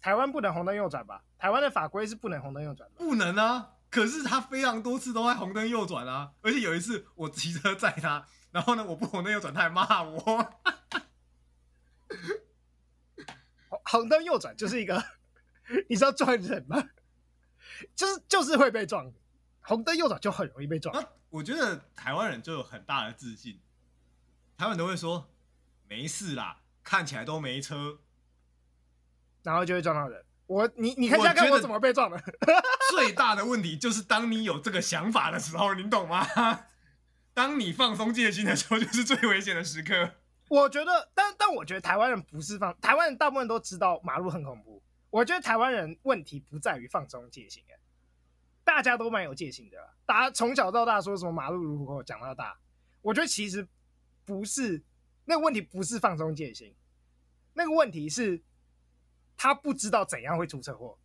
[0.00, 1.24] 台湾不能红灯右转吧？
[1.36, 2.94] 台湾的法规是不能红灯右转的。
[2.96, 3.72] 不能啊！
[3.90, 8.24] 可是她非常多次都在红灯右转啊，而且有一次我骑车载她。
[8.52, 10.52] 然后呢，我不红灯右转，她还骂我。
[13.84, 15.02] 红灯右转就是一个，
[15.90, 16.90] 你知道撞人吗？
[17.96, 19.12] 就是就是会被撞，
[19.62, 20.94] 红灯右转就很容易被撞。
[21.34, 23.60] 啊，我觉得台湾人就有很大的自信，
[24.56, 25.28] 台湾人都会说
[25.88, 27.98] 没事啦，看起来都没车，
[29.42, 30.24] 然后就会撞到人。
[30.46, 32.22] 我你你看一下看我怎么被撞的。
[32.90, 36.24] 最大的问题就是当你有这个想法的时候，你懂吗？
[37.34, 40.12] 当你放松戒心的时候，就是最危险的时刻。
[40.48, 44.80] 我觉得，但但我觉得台湾人不是放，台湾人大部分都知道马路很恐怖。
[45.10, 47.78] 我觉得台湾人问题不在于放松戒心，哎，
[48.64, 49.76] 大家都蛮有戒心的。
[50.06, 52.58] 大家从小到大说什么马路如虎口讲到大，
[53.02, 53.68] 我觉得其实
[54.24, 54.82] 不是
[55.26, 56.74] 那个问题，不是放松戒心，
[57.52, 58.42] 那个问题是
[59.36, 60.98] 他不知道怎样会出车祸，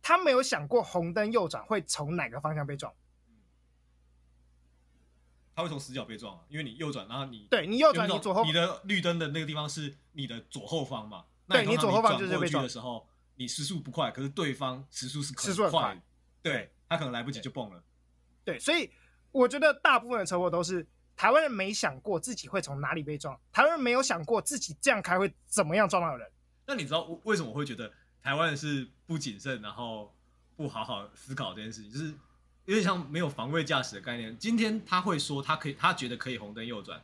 [0.00, 2.94] 他没有想过红灯右转会从哪个方向被撞。
[5.54, 11.24] 他会从死角被撞啊，因为你右转，然后你对你右转，你左后你的绿灯的那个地方是你的左后方嘛？
[11.48, 16.02] 对你左后方就是被撞的时候，你时速不快，可是对方时速是时速很快，
[16.42, 17.82] 对他可能来不及就蹦了。
[18.44, 18.90] 对，所以
[19.32, 26.30] 我觉得大部分的车祸都是台湾人没想过自己会从哪里被撞，台湾人没有想过自己这样开会怎么样撞到人。
[26.66, 30.14] 那你知道为什么我会觉得台湾人是不谨慎，然后
[30.56, 32.14] 不好好思考这件事情，就是？
[32.64, 34.36] 有点像没有防卫驾驶的概念。
[34.38, 37.02] 今天他会说他可以，他觉得可以红灯右转。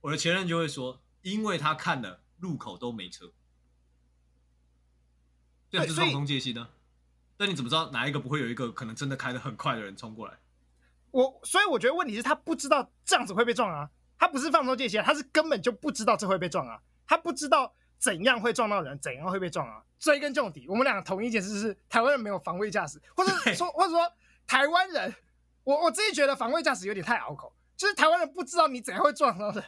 [0.00, 3.28] 我的前任就会说，因为他看了路口都没车，
[5.70, 6.68] 这样就是放松戒心呢。
[7.36, 10.34] 但你怎么知道哪一个不会有一个可能真的开的很快的人冲过来？
[11.12, 19.82] 我所以我觉得问题是他不知道这样子会被撞啊，他不是放松戒心，他是根本就不知道这会被撞啊，他不知道怎样会撞到人，怎样会被撞啊。
[19.98, 24.00] 追根究底，我们两个同一件事是台湾人没有防卫驾驶，或者说或者说。
[24.46, 25.14] 台湾人，
[25.62, 29.62] 我我自己觉得防卫驾驶有点太拗口，就是台湾人不知道你怎样会撞到人。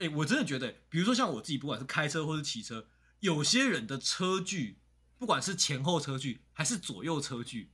[0.00, 2.88] 哎、欸，我真的觉得，比如说像我自己，不管是开车或是骑车，
[3.20, 4.80] 有些人的车距，
[5.20, 7.70] 不管是前后车距还是左右车距，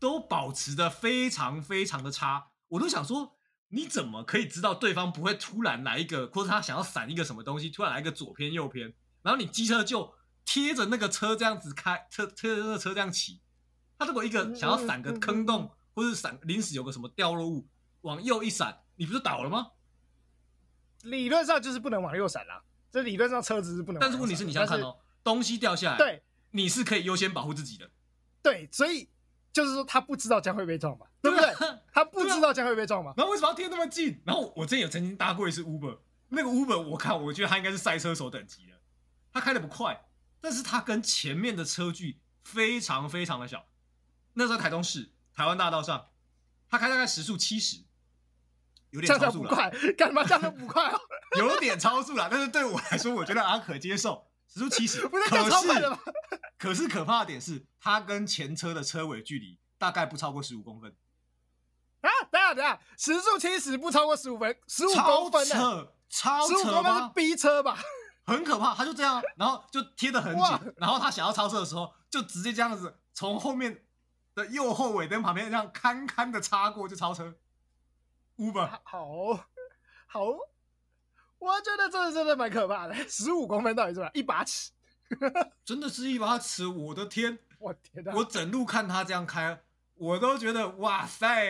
[0.00, 2.48] 都保持的非常非常的差。
[2.66, 3.36] 我都想说，
[3.68, 10.12] 你怎么可以知道对方不会突然来一个，或者他想要闪一个什么东西，突然来一个左偏右偏，然后你机车就
[10.44, 13.40] 贴着那个车这样子开，车贴着那个车这样骑，
[13.96, 15.70] 他如果一个想要闪个坑洞。
[15.94, 17.66] 或是闪临时有个什么掉落物，
[18.02, 19.72] 往右一闪，你不是倒了吗？
[21.02, 23.98] 理论上就是不能往右闪啦，这理论上车子是不能。
[23.98, 27.90] 但是问题是你想看哦，东西掉下来，对，你是可以优先保护自己的。
[28.42, 29.08] 对，所以
[29.52, 31.52] 就是说他不知道将会被撞嘛，对不对？
[31.92, 33.12] 他不知道将会被撞嘛。
[33.16, 34.20] 然后为什么要贴那么近？
[34.24, 38.72] 然后我之前有曾经搭过一次 Uber，那个 Uber 我看我觉得他应该是赛车手等级的，
[39.32, 40.06] 他开的不快，
[40.40, 43.66] 但是他跟前面的车距非常非常的小。
[44.34, 45.12] 那时候台东市。
[45.34, 46.08] 台湾大道上，
[46.68, 47.84] 他开大概时速七十，
[48.90, 49.48] 有点超速了。
[49.48, 50.98] 快，干嘛这样都不快哦？
[51.38, 54.27] 有点超速了，但是对我来说，我觉得还可接受。
[54.48, 55.98] 时速七十， 不是超快的吗？
[56.58, 60.94] 可是可怕的点是，它跟前车的车尾距离大概不超过十五公分。
[62.00, 65.54] 啊，等下等下，时速七十不超过十五分，十五公分的
[66.08, 67.78] 超车，十五公分是逼车吧？
[68.24, 73.84] 很可怕，他就这样，然后就贴得很紧，然后他想要超车的时候，就直接这样子从后面
[74.34, 74.46] 的。
[74.46, 77.34] 右后尾灯旁边这样堪堪的擦过就超车
[78.36, 79.46] ，Uber 好
[80.06, 80.20] 好，
[81.38, 84.10] 我觉得真的真的蛮可怕的， 十五公分到底是吧？
[84.14, 84.70] 一把尺，
[85.64, 88.14] 真的是一把尺，我的天，我天哪！
[88.14, 89.60] 我整路看他这样开，
[89.94, 91.46] 我都觉得哇塞，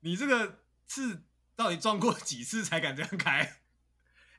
[0.00, 1.22] 你这个是
[1.54, 3.56] 到底撞过几次才敢这样开？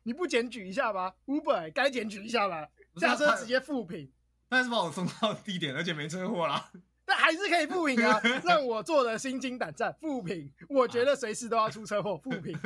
[0.03, 4.11] 你不检举一下吗？Uber 该检举一下吧，下车直接负评，
[4.49, 6.71] 但是把我送到地点，而且没车祸啦。
[7.07, 9.95] 但还是可以负评啊， 让我做的心惊胆战。
[10.01, 12.17] 负评，我觉得随时都要出车祸。
[12.17, 12.57] 负评，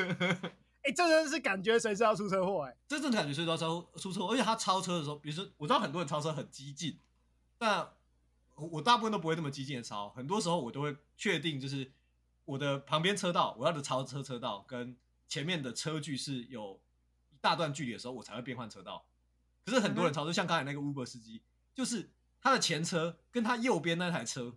[0.91, 4.33] 这真的是感觉随时要出车祸，哎，这真的感觉随时都要出出车祸。
[4.33, 6.97] 而且他超车的时候，比如说我知道很多人超车很激进，
[7.57, 7.91] 但
[8.55, 10.09] 我大部分都不会那么激进的超。
[10.09, 11.91] 很多时候我都会确定，就是
[12.45, 14.95] 我的旁边车道，我要的超车车道跟
[15.27, 16.79] 前面的车距是有
[17.31, 19.05] 一大段距离的时候，我才会变换车道。
[19.65, 21.41] 可是很多人超车，像刚才那个 Uber 司机，
[21.73, 22.09] 就是。
[22.41, 24.55] 他的前车跟他右边那台车，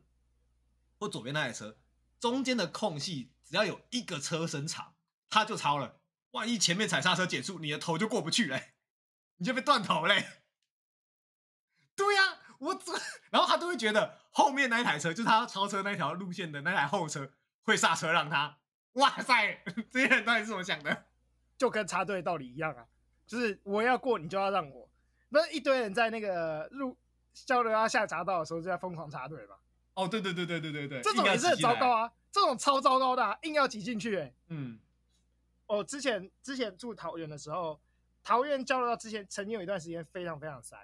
[1.01, 1.77] 或左边那台车
[2.21, 4.95] 中间的空隙，只要有一个车身长，
[5.29, 5.97] 他就超了。
[6.33, 8.75] 万一前面踩刹车减速，你的头就过不去嘞，
[9.39, 10.27] 你就被断头嘞。
[11.97, 12.93] 对呀、啊，我这，
[13.31, 18.59] 然后他都会觉得后面那一台车，就是他超车那条路线的那台后车会刹车让他。
[18.95, 21.07] 哇塞， 这些人到底是怎么想的？
[21.57, 22.87] 就跟插队道理一样啊，
[23.27, 24.91] 就是我要过，你就要让我。
[25.31, 26.99] 那一堆人在那个路。
[27.47, 29.55] 交流要下匝道的时候就在疯狂插队嘛？
[29.95, 34.35] 哦，对对对对对对对，这种也是很糟糕啊，这种超糟糕的、啊，硬要挤进去、欸。
[34.49, 34.79] 嗯，
[35.67, 37.81] 哦，之前之前住桃园的时候，
[38.23, 40.77] 桃园交流道之前曾经有一段时间非常非常塞，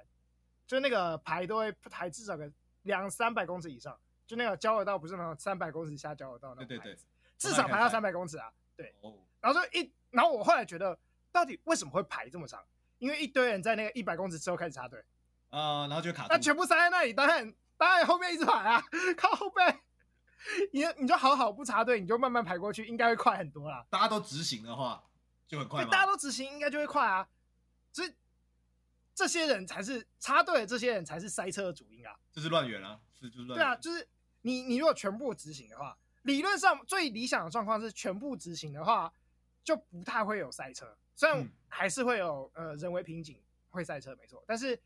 [0.66, 2.50] 就那个排都会排至少个
[2.82, 6.98] 两三百公尺以上，就那个交流道不是那种三百公尺下交流道那种，对对对，
[7.36, 8.52] 至少排到三百公尺啊。
[8.76, 10.96] 对，哦、然后就一，然后我后来觉得，
[11.32, 12.64] 到底为什么会排这么长？
[12.98, 15.00] 因为一堆人在那个一百公尺之后开始插队。
[15.50, 18.80] 啊、呃，然后就卡，那全部塞在那里，当然当然后面一直排啊，
[19.16, 19.62] 靠后背，
[20.72, 23.86] 你你就好好不插队，你就慢慢排过去，应该会快很多啦。
[23.90, 25.04] 大家都执行的话，
[25.46, 25.84] 就很快。
[25.84, 27.28] 大家都执行，应该就会快啊。
[27.92, 28.12] 所以
[29.14, 32.14] 这些人才是插队的，这些人才是塞车的主因啊。
[32.32, 33.56] 这是乱源啊，是就是乱源。
[33.58, 34.06] 对啊，就是
[34.42, 39.12] 你你如果全部执行的话，理论上最理想的状况是全部执行的话，
[39.64, 40.96] 就不太会有塞车。
[41.14, 44.80] 虽然还是会有、嗯、呃人为瓶颈会塞车，没错，但是。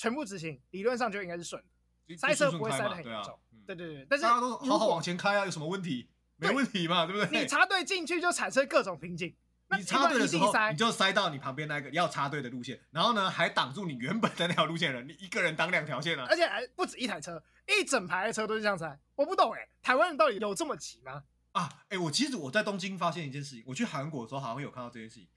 [0.00, 1.68] 全部执行，理论上就应该是顺的，
[2.16, 3.38] 塞车不会塞的很严重。
[3.66, 6.08] 对对对，但是大家都好好往前开啊，有什么问题？
[6.36, 7.42] 没问题嘛，对不对？
[7.42, 9.34] 你插队进去就产生各种瓶颈，
[9.76, 18.98] 你插队的时候你就塞到你旁边那个要插队的路线，然后呢还挡住你原本的那条路线人，你一个人挡两条线啊，而且还不止一台车，一整排的车都是这样塞。
[19.16, 21.24] 我不懂哎，台湾人到底有这么急吗？
[21.52, 25.28] 啊，哎，我其实我在东京发现一件事情，我去韩国的时候好像有看到这件事情。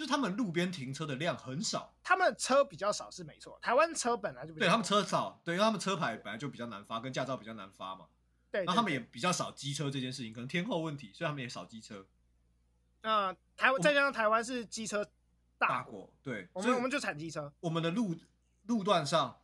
[0.00, 3.58] 就是他们路边停车的量很少，他们车比较少是没错。
[3.60, 8.06] 台湾车本来就对他们车少，对，因为他们车牌本来就比较难发，跟驾照比较难发嘛。
[8.50, 12.06] 对，然后他们也比较少机车这件事情，可能天候问题，所以他们也少机车。
[13.02, 15.06] 那、呃、台湾再加上台湾是机车
[15.58, 17.52] 大国，对，我们我们就产机车。
[17.60, 18.16] 我们的路
[18.68, 19.42] 路段上，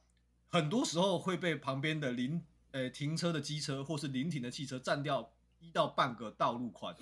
[0.48, 6.96] 很多时候会被旁边的临呃、欸、停车的机车或是临停的汽车占掉一到半个道路宽。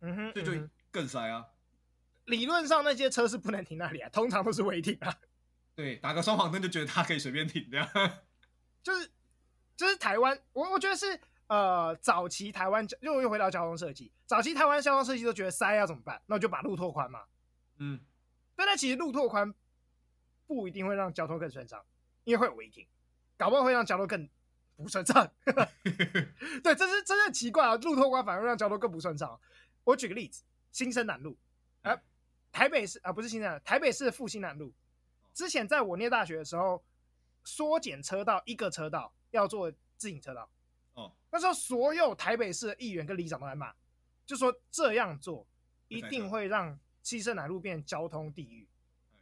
[0.00, 1.46] 嗯哼，所以就更塞啊。
[2.26, 5.14] 理论上那些车是不能停那里啊， 通常都是违停啊。
[5.74, 7.88] 对，打个双黄灯就觉得他可以随便停这样。
[8.82, 9.10] 就是
[9.76, 16.22] 就是台湾，我我觉得是呃早期台湾，又又回到交通设计，早期台湾交通设计都觉得塞要怎么办？
[16.26, 17.24] 那我就把路拓宽嘛。
[17.78, 18.00] 嗯，
[18.54, 19.52] 但那其实路拓宽
[20.46, 21.84] 不一定会让交通更顺畅，
[22.22, 22.86] 因为会有违停，
[23.36, 24.28] 搞不好会让交通更
[24.76, 25.28] 不顺畅。
[26.62, 27.74] 对，这是真的奇怪啊！
[27.76, 29.40] 路拓宽反而让交通更不顺畅。
[29.82, 31.36] 我举个例子，新生南路，
[31.82, 32.00] 呃
[32.54, 34.72] 台北市啊，不是新南，台北市复兴南路，
[35.32, 36.84] 之前在我念大学的时候，
[37.42, 40.48] 缩减车道一个车道要做自行车道。
[40.92, 43.74] 哦，那时候所有台北市的议员跟里长都在骂，
[44.24, 45.44] 就说这样做
[45.88, 48.68] 一定会让新生南路变交通地狱，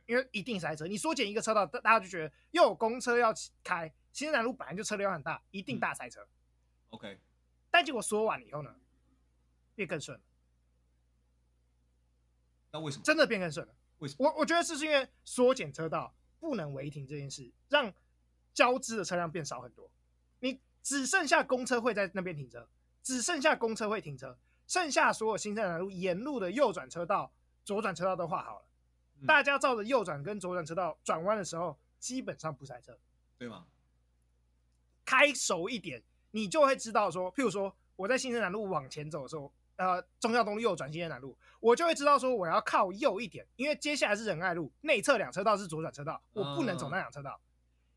[0.04, 0.86] 因为一定塞车。
[0.86, 3.32] 你缩减一个车道，大家就觉得又有公车要
[3.64, 6.28] 开，新生南路本来就车流很大，一定大塞车。
[6.90, 7.18] OK，
[7.70, 8.76] 但结果缩完以后呢，
[9.74, 10.22] 变更顺了。
[12.72, 13.74] 那为什么真的变更顺了？
[13.98, 14.26] 为什么？
[14.26, 17.92] 我我觉得是是因为缩减车道不能违停这件事，让
[18.54, 19.90] 交织的车辆变少很多。
[20.40, 22.66] 你只剩下公车会在那边停车，
[23.02, 27.30] 只剩下公车会停车，剩下所有新生南路沿路的右转车道、
[27.62, 28.66] 左转车道都画好了，
[29.20, 32.98] 嗯、大家照着右转跟左转车道转弯的时候，基本上不塞车，
[33.38, 33.66] 对吗？
[35.04, 39.52] 开熟一点，你就会知道说，譬如说我在新生南路往前走的时候。
[39.76, 47.40] 呃，忠孝东路右转新生南路，我就会知道说我要靠右一点，因为接下来是仁爱路，内侧两车道是左转车道，我不能走那两车道。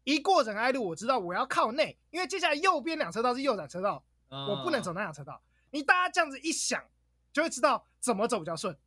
[0.03, 5.41] 一过仁爱路，我知道我要靠内，因为接下来右边两车道是右转车道，我不能走那两车道。
[5.71, 6.83] 你大家这样子一想，
[7.33, 8.77] 就会知道怎么走比较顺，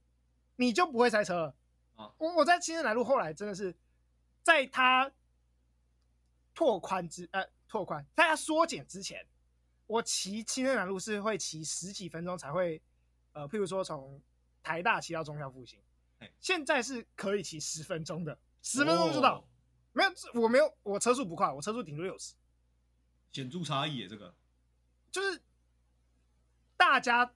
[0.57, 1.55] 你就不会塞车了。
[1.97, 3.77] 啊，我我在青山南路后来真的是，
[4.43, 5.11] 在它
[6.55, 9.27] 拓宽之呃拓宽，在它缩减之前，
[9.89, 12.81] 我骑青山南路是会骑十几分钟才会，
[13.33, 14.23] 呃，譬如说从
[14.63, 15.81] 台大骑到中校复兴，
[16.39, 19.41] 现在是可以骑十分钟的，十分钟就到。
[19.41, 19.45] 哦
[19.95, 22.35] 没有，我没有，我车速不快，我车速顶多六十，
[23.33, 24.07] 显著差异耶。
[24.07, 24.33] 这个
[25.11, 25.43] 就是
[26.77, 27.35] 大家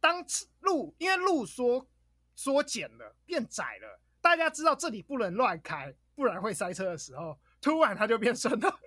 [0.00, 0.24] 当
[0.60, 1.86] 路因为路缩
[2.34, 8.80] 缩减了，变窄了，大家知道这里不能乱开，不然会塞车的时候，突然它就变顺了。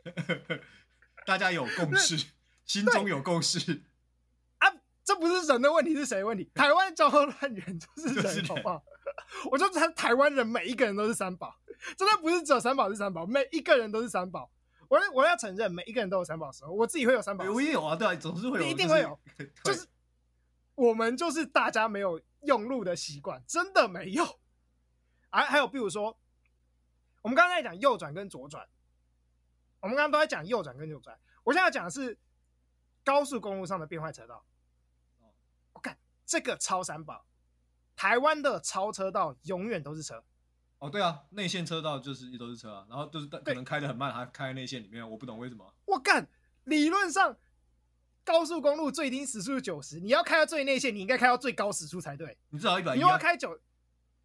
[1.27, 2.15] 大家有共识，
[2.65, 3.83] 心中有共识
[4.57, 4.67] 啊！
[5.03, 6.49] 这不是人的问题，是谁的问题？
[6.55, 8.83] 台湾交通乱源就是人，好不好？
[9.51, 11.55] 我就台台湾人每一个人都是三宝。
[11.97, 14.49] 真的不是只有三宝是三宝，每一个人都是三宝。
[14.87, 17.45] 我我要承认，每一个人都有三宝的时候，我自己会有三宝。
[17.45, 19.19] 我也有啊，对啊，总是会有，你一定会有。
[19.63, 19.85] 就是
[20.75, 24.39] 我们就是大家没有用路的习惯，真的没有。
[25.29, 26.17] 还还有，比如说，
[27.21, 28.65] 我们刚才在讲右转跟左转，
[29.81, 31.19] 我们刚刚都在讲右转跟右转。
[31.43, 32.17] 我现在要讲的是
[33.05, 34.43] 高速公路上的变换车道。
[35.71, 37.25] 我看这个超三宝，
[37.95, 40.21] 台湾的超车道永远都是车。
[40.79, 45.73] 哦，对啊，内线车道就是一都是车啊，然后就是可能开的很慢，还开在内线里面，我不懂为什么。
[45.85, 46.27] 我干，
[46.65, 47.37] 理论上
[48.25, 52.37] 高速公路最低时速是九十，你要开到最内线，你应该开到最高时速才对。
[52.49, 52.97] 你至少一百一。
[52.97, 53.57] 你要开九，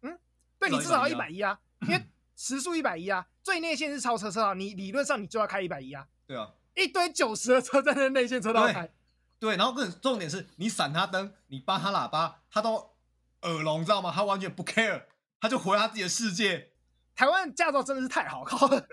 [0.01, 0.19] 嗯，
[0.59, 6.07] 对，你至少要一百一啊，因为时速一百一啊，最内线是超车车道，你理论上你就要开一百一啊。
[6.27, 8.91] 对啊，一堆九十的车在那内线车道开。
[9.39, 12.95] 对，然后更重点是你闪他灯，你扒他喇叭，他都
[13.41, 14.11] 耳聋，知道吗？
[14.13, 15.05] 他完全不 care。
[15.39, 16.71] 他就活他自己的世界。
[17.15, 18.87] 台湾驾照真的是太好考了，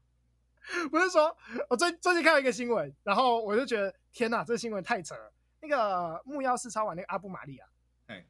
[0.90, 1.36] 不是说
[1.68, 5.32] 我最最近看到一个新闻，然后我就觉得天哪，这个新闻太扯了。
[5.60, 7.66] 那个木曜四超玩那个阿布玛利亚，
[8.06, 8.26] 哎，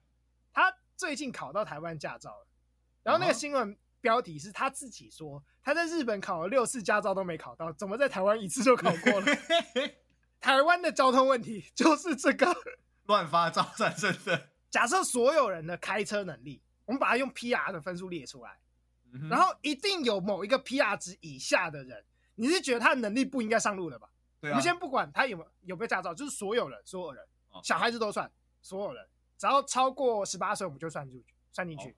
[0.53, 2.47] 他最近考到台湾驾照了。
[3.05, 9.27] 然后那个新闻标题是他自己说他在日本考了六次驾照都没考到，怎么在台湾一次就考过了？
[10.41, 12.55] 台湾的交通问题就是这个
[13.07, 14.51] 乱发照战，真的。
[14.71, 16.61] 假设所有人的开车能力。
[16.87, 18.59] 我们把它用 PR 的分数列出来，
[19.31, 24.07] 然后一定有某一个 PR 值以下的人，你是觉得他的能力不应该上路的吧？
[24.39, 24.53] 对啊。
[24.53, 27.27] 我们先不管他有没有有没有驾照，就是所有人，所有人，
[27.63, 29.03] 小孩子都算，所有人，
[29.39, 31.97] 只要超过十八岁，我们就算进去，算进去。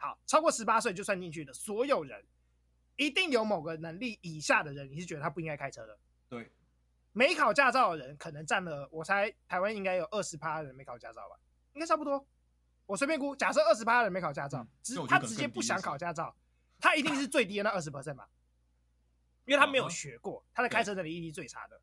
[0.00, 2.24] 好，超过十八岁就算进去的所有人，
[2.96, 5.98] 一定有某个能力以下的人，你是觉得他不应该开车的？
[6.28, 6.50] 对。
[7.12, 11.36] 没考驾照的人可能占了，我猜台湾应该有二十趴的人没考驾照吧？
[11.74, 12.26] 应该差不多。
[12.86, 16.34] 我随便估，假设二十八的人没考驾照，直、嗯、他直接不想考驾照，
[16.78, 18.28] 他一定是最低的那二十 percent 吧？
[19.44, 21.80] 因为他没有学过，他的开车能力一定最差的。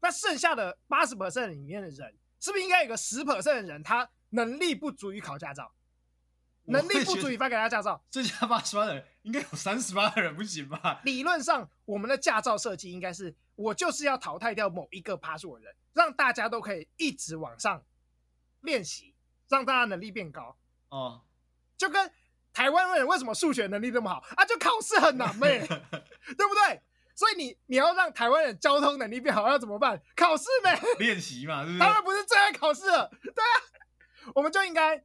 [0.00, 5.72] 那剩下的八十 percent 里面的人，是不是应该有个十 percent 的人，他能力不足以考驾照，
[6.66, 8.02] 能力不足以发给他驾照？
[8.10, 11.00] 剩下八十八的人，应该有三十八个人不行吧？
[11.04, 17.82] 理论上，我们的驾照设计应该是，我就是要淘汰掉某一个趴数的人，让大家都可以一直往上
[18.60, 19.14] 练习。
[19.46, 20.56] 让大家能力变高
[20.88, 21.20] 哦，
[21.76, 22.10] 就跟
[22.52, 24.44] 台湾人为什么数学能力这么好啊？
[24.46, 26.82] 就考试很难呗， 对不对？
[27.14, 30.00] 所以你你要让台湾人交通能力变好，要怎么办？
[30.16, 31.78] 考试呗， 练习嘛，是不是？
[31.78, 35.04] 他们不是最爱考试了，对啊，我们就应该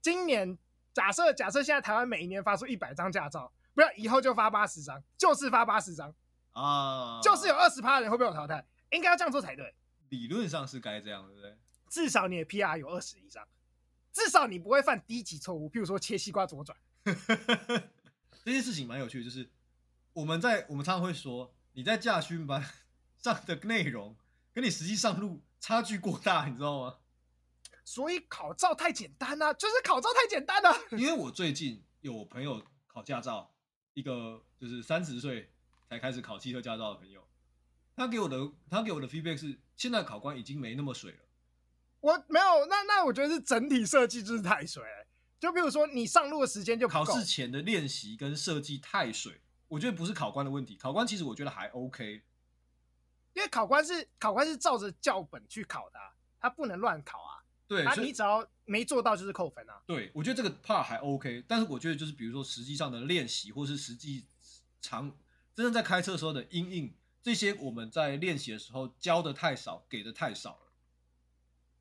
[0.00, 0.56] 今年
[0.94, 6.14] 假设假设现在台湾每一年发出一百张驾照，不要以后就发八十张，就是发八十张
[6.52, 9.74] 啊，就是有二十趴的人会被我淘汰，应该要这样做才对。
[10.08, 11.58] 理论上是该这样，对不对？
[11.90, 13.46] 至少你的 PR 有二十以上。
[14.12, 16.78] 至少你不会犯低级错误，譬如说切西瓜左转。
[18.44, 19.50] 这件事情蛮有趣的，就是
[20.12, 22.64] 我们在我们常常会说，你在驾训班
[23.18, 24.14] 上的内容
[24.52, 26.98] 跟你实际上路差距过大，你知道吗？
[27.84, 30.74] 所以考照太简单了，就是考照太简单了。
[30.96, 33.54] 因为我最近有朋友考驾照，
[33.92, 35.52] 一个就是三十岁
[35.88, 37.28] 才开始考汽车驾照的朋友，
[37.94, 41.18] 他给我的他给我的 feedback 是，现在考官已经没那么水了。
[42.00, 44.82] 我没有，那那我觉得是整体设计就是太水，
[45.38, 52.22] 就比如说你上路的时间就考试前的练习跟设计太水，我觉得不是考官的问题，考官其实我觉得还 OK，
[53.34, 57.33] 因为考官是考官是照着教本去考的，啊，他不能乱考啊。
[57.66, 59.82] 对，啊，你只要没做到就是扣分啊。
[59.86, 64.26] 对，我觉得这个 part 还 OK，但是我觉得就是比如说实际上的练习或是实际
[64.80, 65.10] 常
[65.54, 70.72] 真正在开车的时候的因应这些我们在练习的时候教的太少，给的太少了。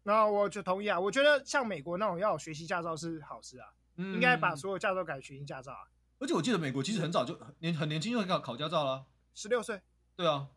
[0.03, 5.87] 那我就同意啊，我觉得像美国那种要有学习驾照是好事啊，嗯、应该把所有驾照改学习驾照啊。
[6.19, 9.81] 而且我记得美国其实很早就年很年轻就考考驾照了，十六岁。
[10.15, 10.47] 对啊，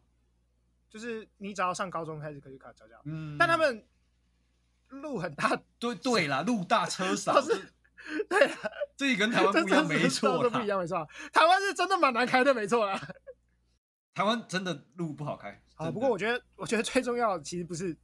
[0.89, 3.01] 就是你只要上高中开始可以考驾照。
[3.05, 3.85] 嗯，但他们
[4.89, 7.73] 路很大， 对对啦，路大车少，是，
[8.29, 8.57] 对啦，
[8.97, 11.07] 这里跟台湾不一样，没错，不一样，没错。
[11.33, 13.01] 台湾是真的蛮难开的，没错啦。
[14.15, 15.91] 台湾真的路不好开啊。
[15.91, 17.97] 不过我觉得，我觉得最重要的其实不是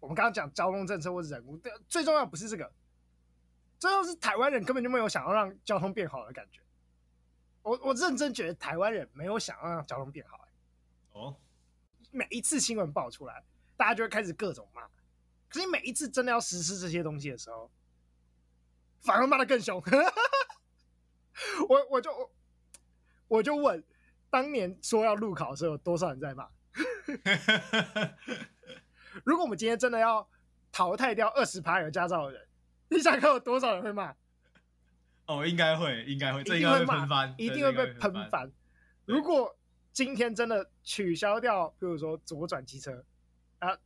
[0.00, 2.72] 我们刚刚讲交通政策或者人物，最重要不是这个，
[3.78, 6.60] 最重要是台湾人根本就没有想要让交通变好的感觉。
[7.62, 10.48] 我我认真觉得台湾人没有想要让交通变好，欸。
[11.12, 11.36] 哦，
[12.10, 13.44] 每一次新闻爆出来，
[13.76, 14.82] 大家就会开始各种骂。
[15.50, 17.70] 可是你每一次真的要实施这些东西的时候，
[19.00, 19.82] 反而骂的更凶。
[21.68, 22.30] 我我就我
[23.28, 23.82] 我就问，
[24.30, 26.48] 当年说要路考的时候，有多少人在骂？
[29.24, 30.28] 如果我们今天真的要
[30.70, 32.46] 淘汰掉二十趴有驾照的人，
[32.88, 34.14] 你想看有多少人会骂？
[35.26, 38.52] 哦，应该会，应该会，这应该会喷翻，一定会被喷翻。
[39.04, 39.58] 如果
[39.92, 43.04] 今天真的取消掉，比如说左转机车
[43.58, 43.76] 啊，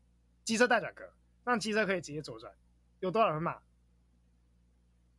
[0.45, 1.11] 机车大转格。
[1.45, 2.53] 让机车可以直接左转，
[3.01, 3.61] 有多少人骂？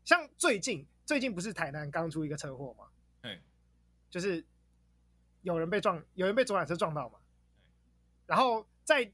[0.04, 2.86] 像最近最近不是台南刚出一个车祸吗？
[3.22, 3.40] 对，
[4.10, 4.44] 就是
[5.42, 7.20] 有人被撞，有人被左转车撞到嘛。
[8.26, 9.12] 然后在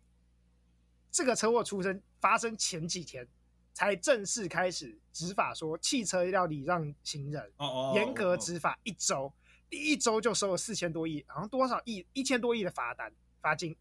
[1.11, 3.27] 这个车祸出生发生前几天，
[3.73, 7.51] 才正式开始执法，说汽车要礼让行人，
[7.93, 9.31] 严格执法一周，
[9.69, 13.75] 第一周就收了四千多亿，好像多少亿，一千多亿的罚单罚金。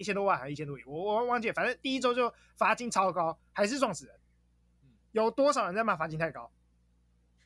[0.00, 4.14] 一千多万还是一千多亿，我我忘记了，反正第一周就罚金超高，还是撞死人。
[5.12, 6.50] 有多少人在骂罚金太高？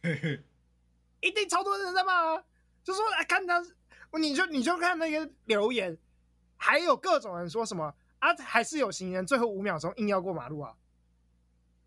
[1.21, 2.45] 一定超多人在骂啊！
[2.85, 3.61] 就说哎，看他，
[4.21, 5.99] 你就你就看那个留言，
[6.57, 10.77] 还有各种人说什么啊，还是有行人最后五秒钟硬要过马路啊！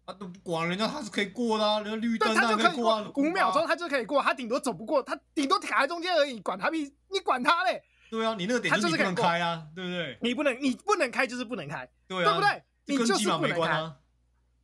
[0.03, 7.81] 啊，都不管人家他是可以过的啊，人家绿灯他就可以过，五秒钟他就可以过，他顶多走不过，他顶多卡在中间而已，管他屁，你管他嘞！
[8.09, 10.17] 对啊，你那个点就是不能开啊，对不对？
[10.21, 12.63] 你不能，你不能开就是不能开，对，对不对？
[12.85, 13.71] 你就是不能开。
[13.71, 13.97] 啊、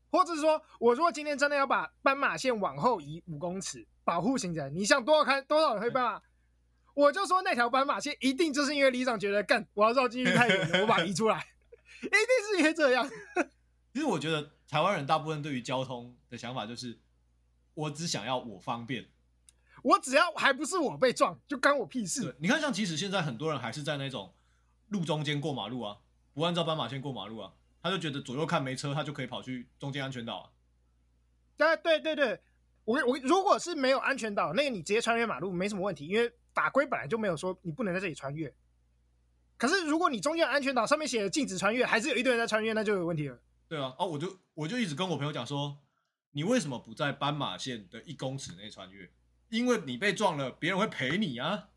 [0.10, 6.22] 或者是说，我如果今天真的要把斑马线往后移五公尺，保护行人，你想多少开多少人会斑马？
[6.94, 11.46] 我就说那条斑马线一定就是因为里长觉得干，我要绕进去太远了，我把它移出来，
[12.02, 12.20] 一定
[12.52, 13.10] 是因为这样。
[13.94, 17.00] 其实我觉得台湾人大部分对于交通的想法就是，
[17.74, 19.06] 我只想要我方便。
[19.84, 22.36] 我只要还不是我被撞，就干我屁事。
[22.40, 24.34] 你看，像即使现在很多人还是在那种
[24.88, 25.98] 路中间过马路啊，
[26.34, 30.50] 不按照斑马线过马路啊，他就觉得左右看没车，他就可以跑去中间安全岛啊。
[31.58, 32.42] 对对对对，
[32.86, 38.54] 我我如果是没有安全岛，那个你直接穿越马路没什么问题，因为法规本来就没有说你不能在这里穿越。
[39.58, 43.38] 可是如果你中间安全岛上面写的禁止穿越，还是有一堆人在穿越，那就有问题了。
[43.68, 45.78] 对啊，哦，我就我就一直跟我朋友讲说，
[46.32, 49.12] 你为什么不在斑马线的一公尺内穿越？
[49.54, 51.70] 因为你被撞了，别人会赔你啊！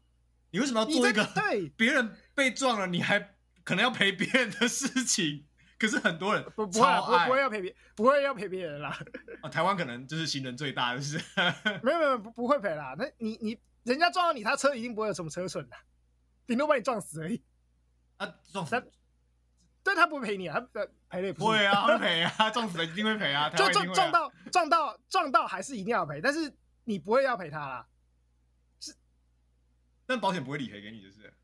[0.50, 5.44] 你为什么要做一个对 别人被撞了，你还可能要赔别人的事情？
[5.78, 8.98] 可是很多人不不会不不会要赔别不会要赔别人啦。
[9.42, 11.20] 啊， 台湾可能就是行人最大的是，
[11.82, 12.94] 没有没有不不会赔啦。
[12.98, 15.76] 那你你人家撞到你，他车一定不会有什么车损的，
[16.46, 17.42] 顶多把你撞死而已。
[18.16, 18.90] 啊，撞死？
[19.84, 23.50] 对他不会赔你啊，他赔了也不会啊，会赔啊，撞死了一定会赔啊。
[23.50, 26.50] 就撞撞到撞到撞到还是一定要赔，但是。
[26.86, 27.86] 你不会要赔他啦，
[28.80, 28.94] 是，
[30.06, 31.34] 但保险不会理赔给你，就是，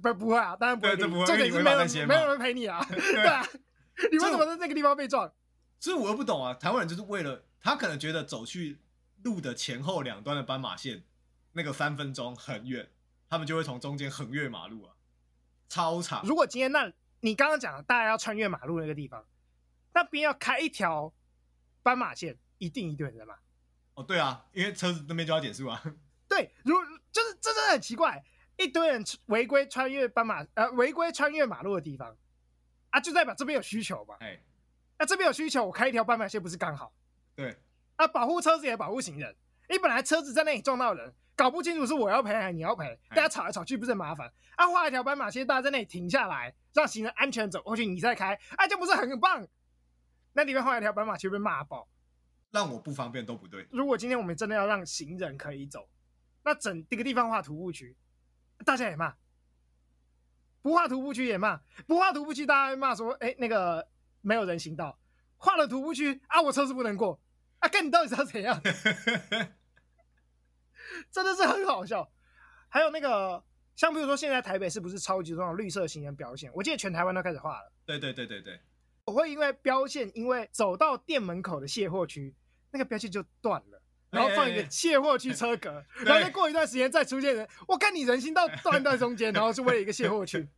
[0.00, 3.44] 不不会啊，当然不会，这点是没有人没有人赔你啊， 对啊，
[4.10, 5.32] 你为什么在那个地方被撞？
[5.80, 8.78] 所以我又不懂啊，台湾人就是为了他可能觉得走去
[9.22, 11.02] 路的前后两端的斑马线
[11.52, 12.88] 那个三分钟很远，
[13.28, 14.94] 他们就会从中间横越马路啊，
[15.68, 16.24] 超长。
[16.24, 19.26] 如果今天那你刚刚讲的大家要穿越马路那个地方，
[19.92, 21.12] 那边要开一条
[21.82, 23.34] 斑马线，一定一堆人在骂。
[23.94, 25.80] 哦，对啊，因为车子那边就要减速啊。
[26.28, 26.74] 对，如
[27.12, 28.22] 就是这真的很奇怪，
[28.56, 32.16] 一堆人违规穿越斑马，呃，违规穿越马路的地方，
[32.90, 34.16] 啊，就代表这边有需求嘛。
[34.20, 34.40] 哎，
[34.98, 36.92] 那这边有需求，我开一条斑马线不是刚好？
[37.36, 37.56] 对，
[37.96, 39.36] 啊，保护车子也保护行人。
[39.68, 44.32] 你本来车子在那里撞到人，搞不清楚是我要赔还是你要赔，大家吵来吵去不是很麻烦？
[44.56, 49.46] 啊，画一条斑马线，大家在那里停下来，让行人安全走过去，你再开，啊，这不是很棒？
[50.32, 51.88] 那里面画一条斑马线被骂爆。
[52.54, 53.66] 让我不方便都不对。
[53.72, 55.88] 如果今天我们真的要让行人可以走，
[56.44, 57.96] 那整这个地方画徒步区，
[58.64, 59.16] 大家也骂；
[60.62, 63.88] 不画徒步区也骂；不画徒步区，大家骂说：“哎，那个
[64.20, 64.96] 没有人行道。”
[65.36, 67.20] 画了徒步区啊，我车子不能过
[67.58, 67.68] 啊！
[67.68, 68.62] 跟你到底是要怎样？
[71.10, 72.08] 真的是很好笑。
[72.68, 73.42] 还有那个，
[73.74, 76.52] 像比如说现在台北是不是超级重要绿色行人标线？
[76.54, 77.72] 我记得全台湾都开始画了。
[77.84, 78.60] 对对对对对。
[79.06, 82.32] 我会因为标线，因为走到店门口的卸货区。
[82.74, 85.70] 那个标签就断了，然后放一个卸货区车格，
[86.04, 90.48] 然后再过一段时间再出现人，我看你人行道断在中间， 然后是为了一个卸货区，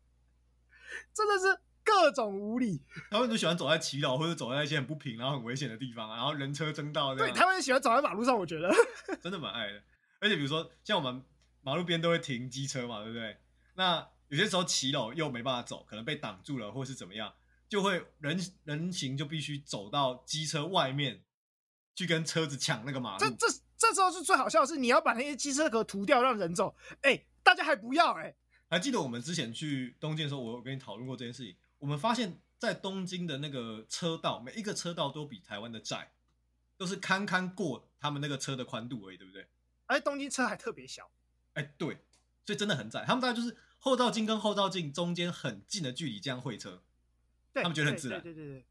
[1.13, 2.83] 真的是各种无理。
[3.11, 7.15] 他们都喜欢走在骑楼或者走在一些很不平然后很危险的地方，然后人车争道。
[7.15, 8.75] 对，他们喜欢走在马路上，我觉得
[9.21, 9.83] 真的蛮爱的。
[10.21, 11.23] 而且比如说，像我们
[11.61, 13.37] 马路边都会停机车嘛，对不对？
[13.75, 17.33] 那有些时候骑楼又没办法走，可能被挡住了，或是怎么样，
[17.69, 21.23] 就会人人行就必须走到机车外面
[21.97, 23.19] 去跟车子抢那个马路。
[23.19, 26.77] 这这这时候是最好笑的是，你要把那些机车壳涂掉，让人走。
[27.03, 28.37] 哎，大家还不要哎。
[28.71, 31.57] 还记得我们之前去东京的时候，我有跟你讨论过这件事情。
[31.79, 36.13] 我们发现，在东京的那个车道，每一个车道都比台湾的窄，
[36.77, 39.49] 都是堪堪过他们那个车的宽度而已，对不对？
[39.87, 41.11] 而且东京车还特别小。
[41.55, 41.99] 哎，对，
[42.45, 43.05] 所以真的很窄。
[43.05, 43.57] 他们大概就是。
[43.79, 46.83] 后照镜跟后照镜中间很近的距离，这样会车，
[47.53, 48.21] 对，他们觉得很自然。
[48.21, 48.67] 对对对对对，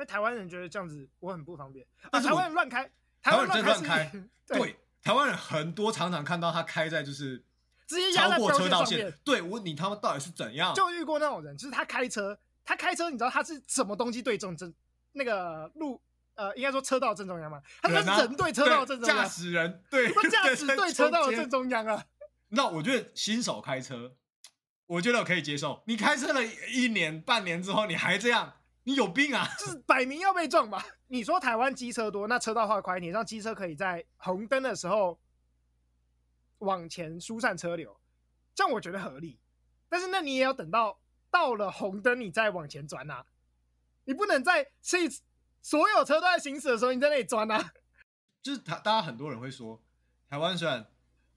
[0.00, 1.86] 那台湾人觉得这样子我很不方便。
[2.10, 2.90] 啊，台湾人乱开，
[3.20, 4.10] 台湾人乱开。
[4.46, 7.44] 对，台湾人很多常常看到他开在就是
[7.86, 9.12] 直接压过车道线。
[9.22, 10.74] 对，我问你他们到底是怎样？
[10.74, 14.72] 就遇过那种人，就是他开车，他开车，你知道他是什么东西对正正
[15.12, 16.00] 那个路
[16.34, 17.60] 呃，应该说车道正中央嘛？
[17.82, 22.02] 他是人对车道正中央，驾驶人对，驾驶对车道的正中央啊。
[22.48, 24.14] 那我觉得新手开车，
[24.86, 25.82] 我觉得我可以接受。
[25.86, 26.40] 你开车了
[26.72, 28.54] 一年半年之后，你还这样，
[28.84, 29.46] 你有病啊！
[29.58, 30.84] 就是摆明要被撞吧？
[31.08, 35.20] 你说台湾机车多，那车道画宽一点，让机车可以在红灯的时候
[36.58, 38.00] 往前疏散车流，
[38.54, 39.38] 这样我觉得合理。
[39.88, 41.00] 但是那你也要等到
[41.30, 43.26] 到了红灯，你再往前钻呐、啊。
[44.04, 45.08] 你不能在所以
[45.62, 47.72] 所有车都在行驶的时候，你在那里钻呐、啊。
[48.42, 49.82] 就是他，大家很多人会说，
[50.28, 50.86] 台湾虽然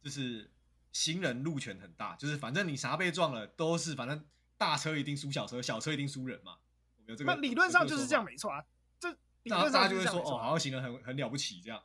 [0.02, 0.50] 就是。
[0.96, 4.24] 行人路权很大，就是反正你啥被撞了都是，反正
[4.60, 6.60] 大车一定输小车，小车一定输人嘛。
[7.08, 8.64] 有这个，那理论上就是这样没错啊。
[9.00, 9.10] 这
[9.44, 11.82] 理论上大家就会说哦，好像行人很很了不起这样。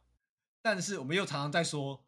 [0.62, 2.04] 但是我们又常常在说，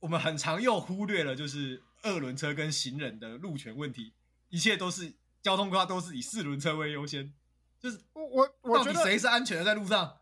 [0.00, 4.12] 我们很常又忽略了就是二轮车跟行人的路权问题，
[4.48, 7.32] 一切都是交通规划都是以四轮车为优先。
[7.80, 10.20] 就是我我我觉得谁是安全的在路上？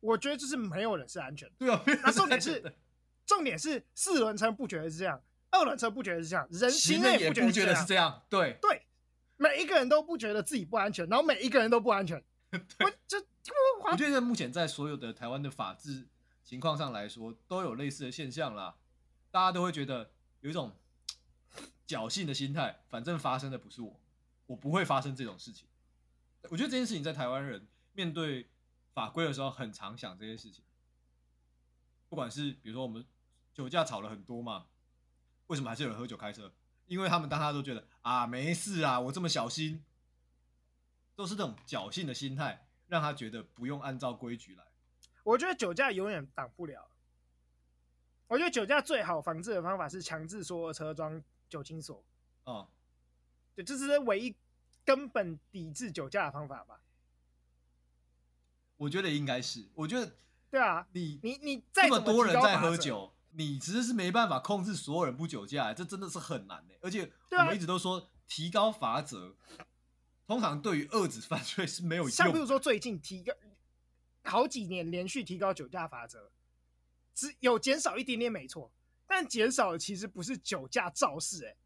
[0.00, 1.54] 我觉得就是没有人是安全的。
[1.58, 2.74] 对啊，那重点是
[3.26, 5.20] 重点是四轮车不觉得是这样。
[5.50, 8.22] 二轮车不觉得是这样，人行人也不觉得是这样。
[8.28, 8.86] 对对，
[9.36, 12.22] 每一个人都不觉得自己不安全，然后每一个人都不安全。
[12.52, 13.18] 我就
[13.90, 16.08] 我觉得目前在所有的台湾的法治
[16.44, 18.76] 情况上来说，都有类似的现象啦。
[19.30, 20.76] 大家都会觉得有一种
[21.88, 24.00] 侥幸的心态，反正发生的不是我，
[24.46, 25.66] 我不会发生这种事情。
[26.50, 28.48] 我觉得这件事情在台湾人面对
[28.92, 30.64] 法规的时候，很常想这些事情。
[32.08, 33.04] 不管是比如说我们
[33.52, 34.66] 酒驾吵了很多嘛。
[35.48, 36.50] 为什么还是有人喝酒开车？
[36.86, 39.82] 因为他们当他都觉得啊，没事啊，我这么小心，
[41.16, 44.64] 都是这种侥幸的心态，让他觉得不用按照规矩来。
[45.22, 46.90] 我觉得酒驾永远挡不了。
[48.26, 52.04] 我觉得酒驾最好防治的方法是强制所有车装酒精锁。
[52.44, 52.68] 哦，
[53.54, 54.36] 对，这是唯一
[54.84, 56.80] 根本抵制酒驾的方法吧？
[58.76, 59.66] 我觉得应该是。
[59.74, 60.14] 我觉得，
[60.50, 63.13] 对啊，你你你这么多人在喝酒。
[63.36, 66.74] 你其实是没办法控制所有人不酒驾，这真的是很难的。
[66.80, 69.36] 而且我们一直都说提高罚则，
[70.26, 72.10] 通常对于遏制犯罪是没有用。
[72.10, 73.32] 像比如说最近提高
[74.22, 76.30] 好几年连续提高酒驾罚则，
[77.14, 78.72] 只有减少一点点没错，
[79.06, 81.56] 但减少的其实不是酒驾肇事，哎，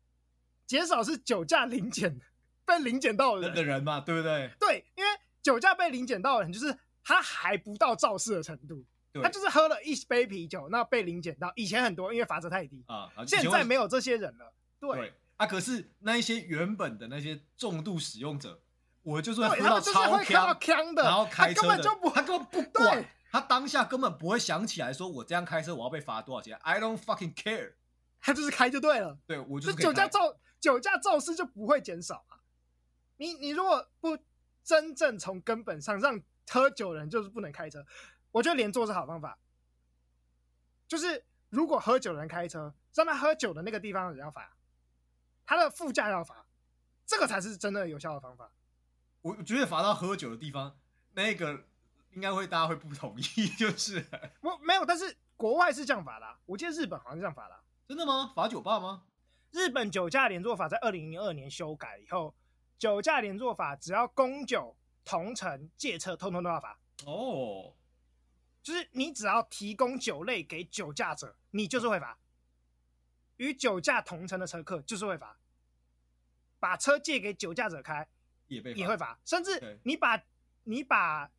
[0.66, 2.18] 减少是酒驾临检
[2.64, 4.50] 被临检到的人的人嘛，对不对？
[4.58, 5.10] 对，因为
[5.42, 8.84] 酒驾被临检到的人，就是他还不到肇事的程度。
[9.22, 11.52] 他就是喝了一杯啤酒，那被临检到。
[11.56, 14.52] 以前很多，因为罚则太低啊，现在没有这些人了。
[14.78, 18.60] 对，对啊，可是那一些原本的那些重度使用者，
[19.02, 27.72] 我就是会喝到超锵的，然后开车的，他根本就不，他根本不管，他当下根本不会想起来说，我这样开车我要被罚多少钱？I don't fucking care，
[28.20, 29.18] 他就是开就对了。
[29.26, 32.38] 对，我就是酒驾肇酒驾肇事就不会减少啊。
[33.16, 34.18] 你你如果不
[34.62, 37.84] 真正从根本上让喝酒人就是不能开车。
[38.32, 39.38] 我觉得连坐是好方法，
[40.86, 44.56] 就是如果喝酒的人开车，让他喝酒的那个地方也要罚，
[45.46, 46.46] 他的副驾要罚，
[47.06, 48.52] 这个才是真的有效的方法。
[49.22, 50.78] 我觉得罚到喝酒的地方，
[51.14, 51.64] 那个
[52.12, 54.06] 应该会大家会不同意， 就是
[54.40, 57.62] 我没有，但是国外是这样罚的啊，我记得日本好像是这样罚的啊。
[57.88, 58.32] 真的吗？
[58.36, 59.04] 罚酒吧吗？
[59.50, 62.34] 日本酒驾连坐法在二零零二年修改以后，
[62.78, 66.78] 酒驾连坐法只要公酒、同乘、借车，通通都要罚。
[67.06, 67.72] 哦。
[68.68, 72.18] 就是你只要提供酒类给酒驾者，你就是会罚；
[73.38, 75.38] 与酒驾同乘的乘客就是会罚；
[76.58, 78.06] 把车借给酒驾者开
[78.46, 79.18] 也被也会罚。
[79.24, 80.22] 甚至你把
[80.64, 81.30] 你把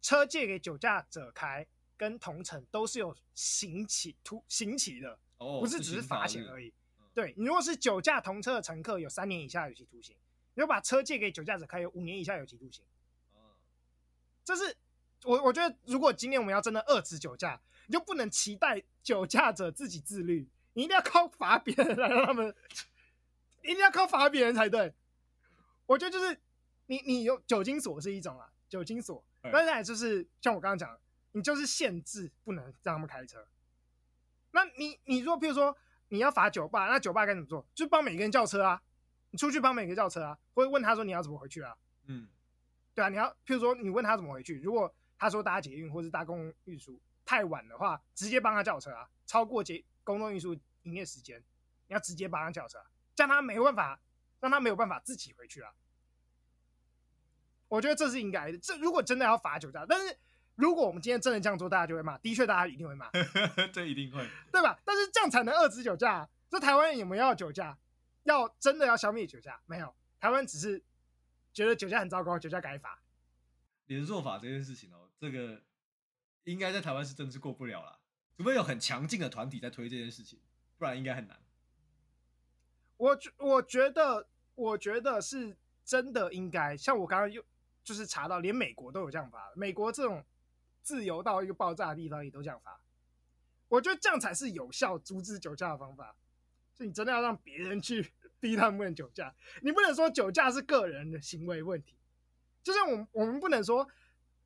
[0.00, 1.66] 车借给酒驾者开
[1.98, 6.72] 跟同乘都是有刑期徒刑期的，不是只是罚钱而已。
[7.12, 10.14] 对，你如果是酒驾同车的乘客，有三年以下有期徒刑；
[10.54, 12.82] 你果把车借给酒驾者，开，有五年以下有期徒刑。
[14.46, 14.74] 这是
[15.24, 22.54] 我我觉得，如果今天我们要真的遏制酒驾，你就不能期待酒驾者自己自律，你一定要靠罚别人来让他们，
[23.62, 24.94] 一定要靠罚别人才对。
[25.86, 26.38] 我觉得就是
[26.86, 31.00] 你你有酒精锁是一种啊，酒精锁，当然就是像我刚刚讲的，
[31.32, 33.46] 你就是限制不能让他们开车。
[34.52, 35.76] 那你你如果，譬如说
[36.08, 37.66] 你要罚酒吧，那酒吧该怎么做？
[37.74, 38.80] 就帮每个人叫车啊，
[39.30, 41.76] 你出去帮每个人叫车啊，或者问他说你要怎么回去啊？
[42.06, 42.28] 嗯。
[42.94, 44.94] 对啊，你要譬如说，你问他怎么回去，如果
[45.24, 50.52] 他说搭捷运或是搭公共运输太晚的话，直接帮他叫车啊，超过捷公共运输
[50.82, 51.42] 营业时间，
[51.86, 52.78] 你要直接帮他叫车，
[53.14, 53.98] 这样他没有办法，
[54.40, 55.72] 让他没有办法自己回去啊。
[57.68, 58.58] 我觉得这是应该的。
[58.58, 60.14] 这如果真的要罚酒驾，但是
[60.56, 63.10] 如果我们今天真的这样做，大家就会骂，的确大家一定会骂，
[63.72, 64.78] 这一定会，对吧？
[64.84, 66.28] 但是这样才能遏制酒驾。
[66.50, 67.78] 这台湾人有没有要酒驾？
[68.24, 69.58] 要真的要消灭酒驾？
[69.64, 70.84] 没有，台湾只是。
[71.54, 73.00] 觉得酒驾很糟糕，酒驾改法。
[73.86, 75.62] 连坐法这件事情哦，这个
[76.44, 78.00] 应该在台湾是真的是过不了了，
[78.36, 80.40] 除非有很强劲的团体在推这件事情，
[80.78, 81.40] 不然应该很难。
[82.96, 87.44] 我我觉得，我觉得是真的应该，像我刚刚又
[87.82, 90.24] 就是查到，连美国都有这样罚，美国这种
[90.82, 92.80] 自由到一个爆炸的地方也都这样罚。
[93.68, 96.14] 我觉得这样才是有效阻止酒驾的方法，
[96.74, 98.12] 就你真的要让别人去。
[98.40, 101.96] 逼他们不能酒驾，你不能说酒驾是个人的行为问题，
[102.62, 103.88] 就像我们我们不能说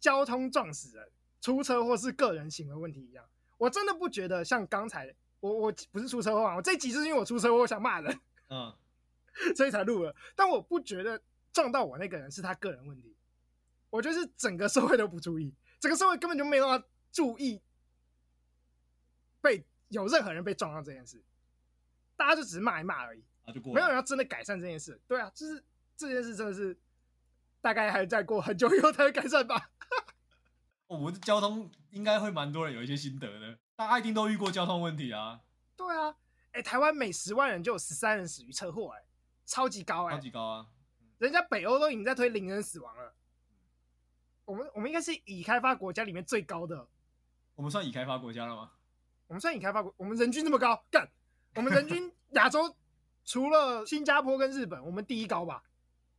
[0.00, 1.08] 交通撞死人、
[1.40, 3.24] 出车祸是个人行为问题一样。
[3.56, 8.74] 我真的不觉得像刚才我我不是出车祸啊，我这集就是因为我出车祸我想骂人，嗯，
[9.56, 10.14] 所以才录了。
[10.36, 11.20] 但我不觉得
[11.52, 13.16] 撞到我那个人是他个人问题，
[13.90, 17.60] 我觉得是整个社会都不注意，整个社会根本就没有办法注意
[19.40, 21.20] 被有任何人被撞到这件事，
[22.16, 23.22] 大家就只是骂一骂而已。
[23.64, 25.64] 没有人要真的改善这件事，对啊，就是
[25.96, 26.76] 这件事真的是
[27.62, 29.70] 大概还在过很久以后才会改善吧。
[30.88, 35.40] 我们的交通应该会蛮多人有一些心得的，大家一定都遇过交通问题啊。
[35.76, 36.16] 对啊，
[36.52, 39.04] 哎，台湾每十万人就有十三人死于车祸，哎，
[39.44, 40.66] 超级高哎，超级高啊！
[41.18, 43.14] 人家北欧都已经在推零人死亡了，
[44.46, 46.88] 我们我们应该是已开发国家里面最高的。
[47.54, 48.72] 我们算已开发国家了吗？
[49.26, 51.08] 我们算已开发国，我们人均这么高，干，
[51.54, 52.74] 我们人均 亚洲。
[53.24, 55.62] 除了新加坡跟日本，我们第一高吧？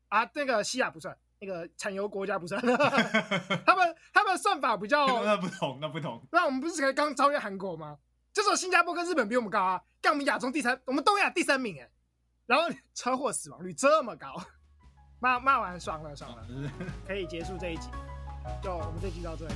[0.09, 2.61] 啊，那个西亚不算，那个产油国家不算。
[3.65, 6.21] 他们他们算法比较 那不同，那不同。
[6.31, 7.97] 那我们不是才刚超越韩国吗？
[8.31, 11.89] 就是新加坡跟日本比我们高啊，干我们亚洲第三，我们东亚第三名哎。
[12.45, 14.33] 然后车祸死亡率这么高，
[15.19, 16.47] 骂骂完爽了爽了，
[17.05, 17.89] 可以结束这一集。
[18.63, 19.53] 就我们这集到这里，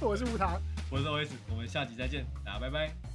[0.00, 0.60] 我是吴糖，
[0.90, 3.07] 我是 OS，我们下集再见，大家拜拜。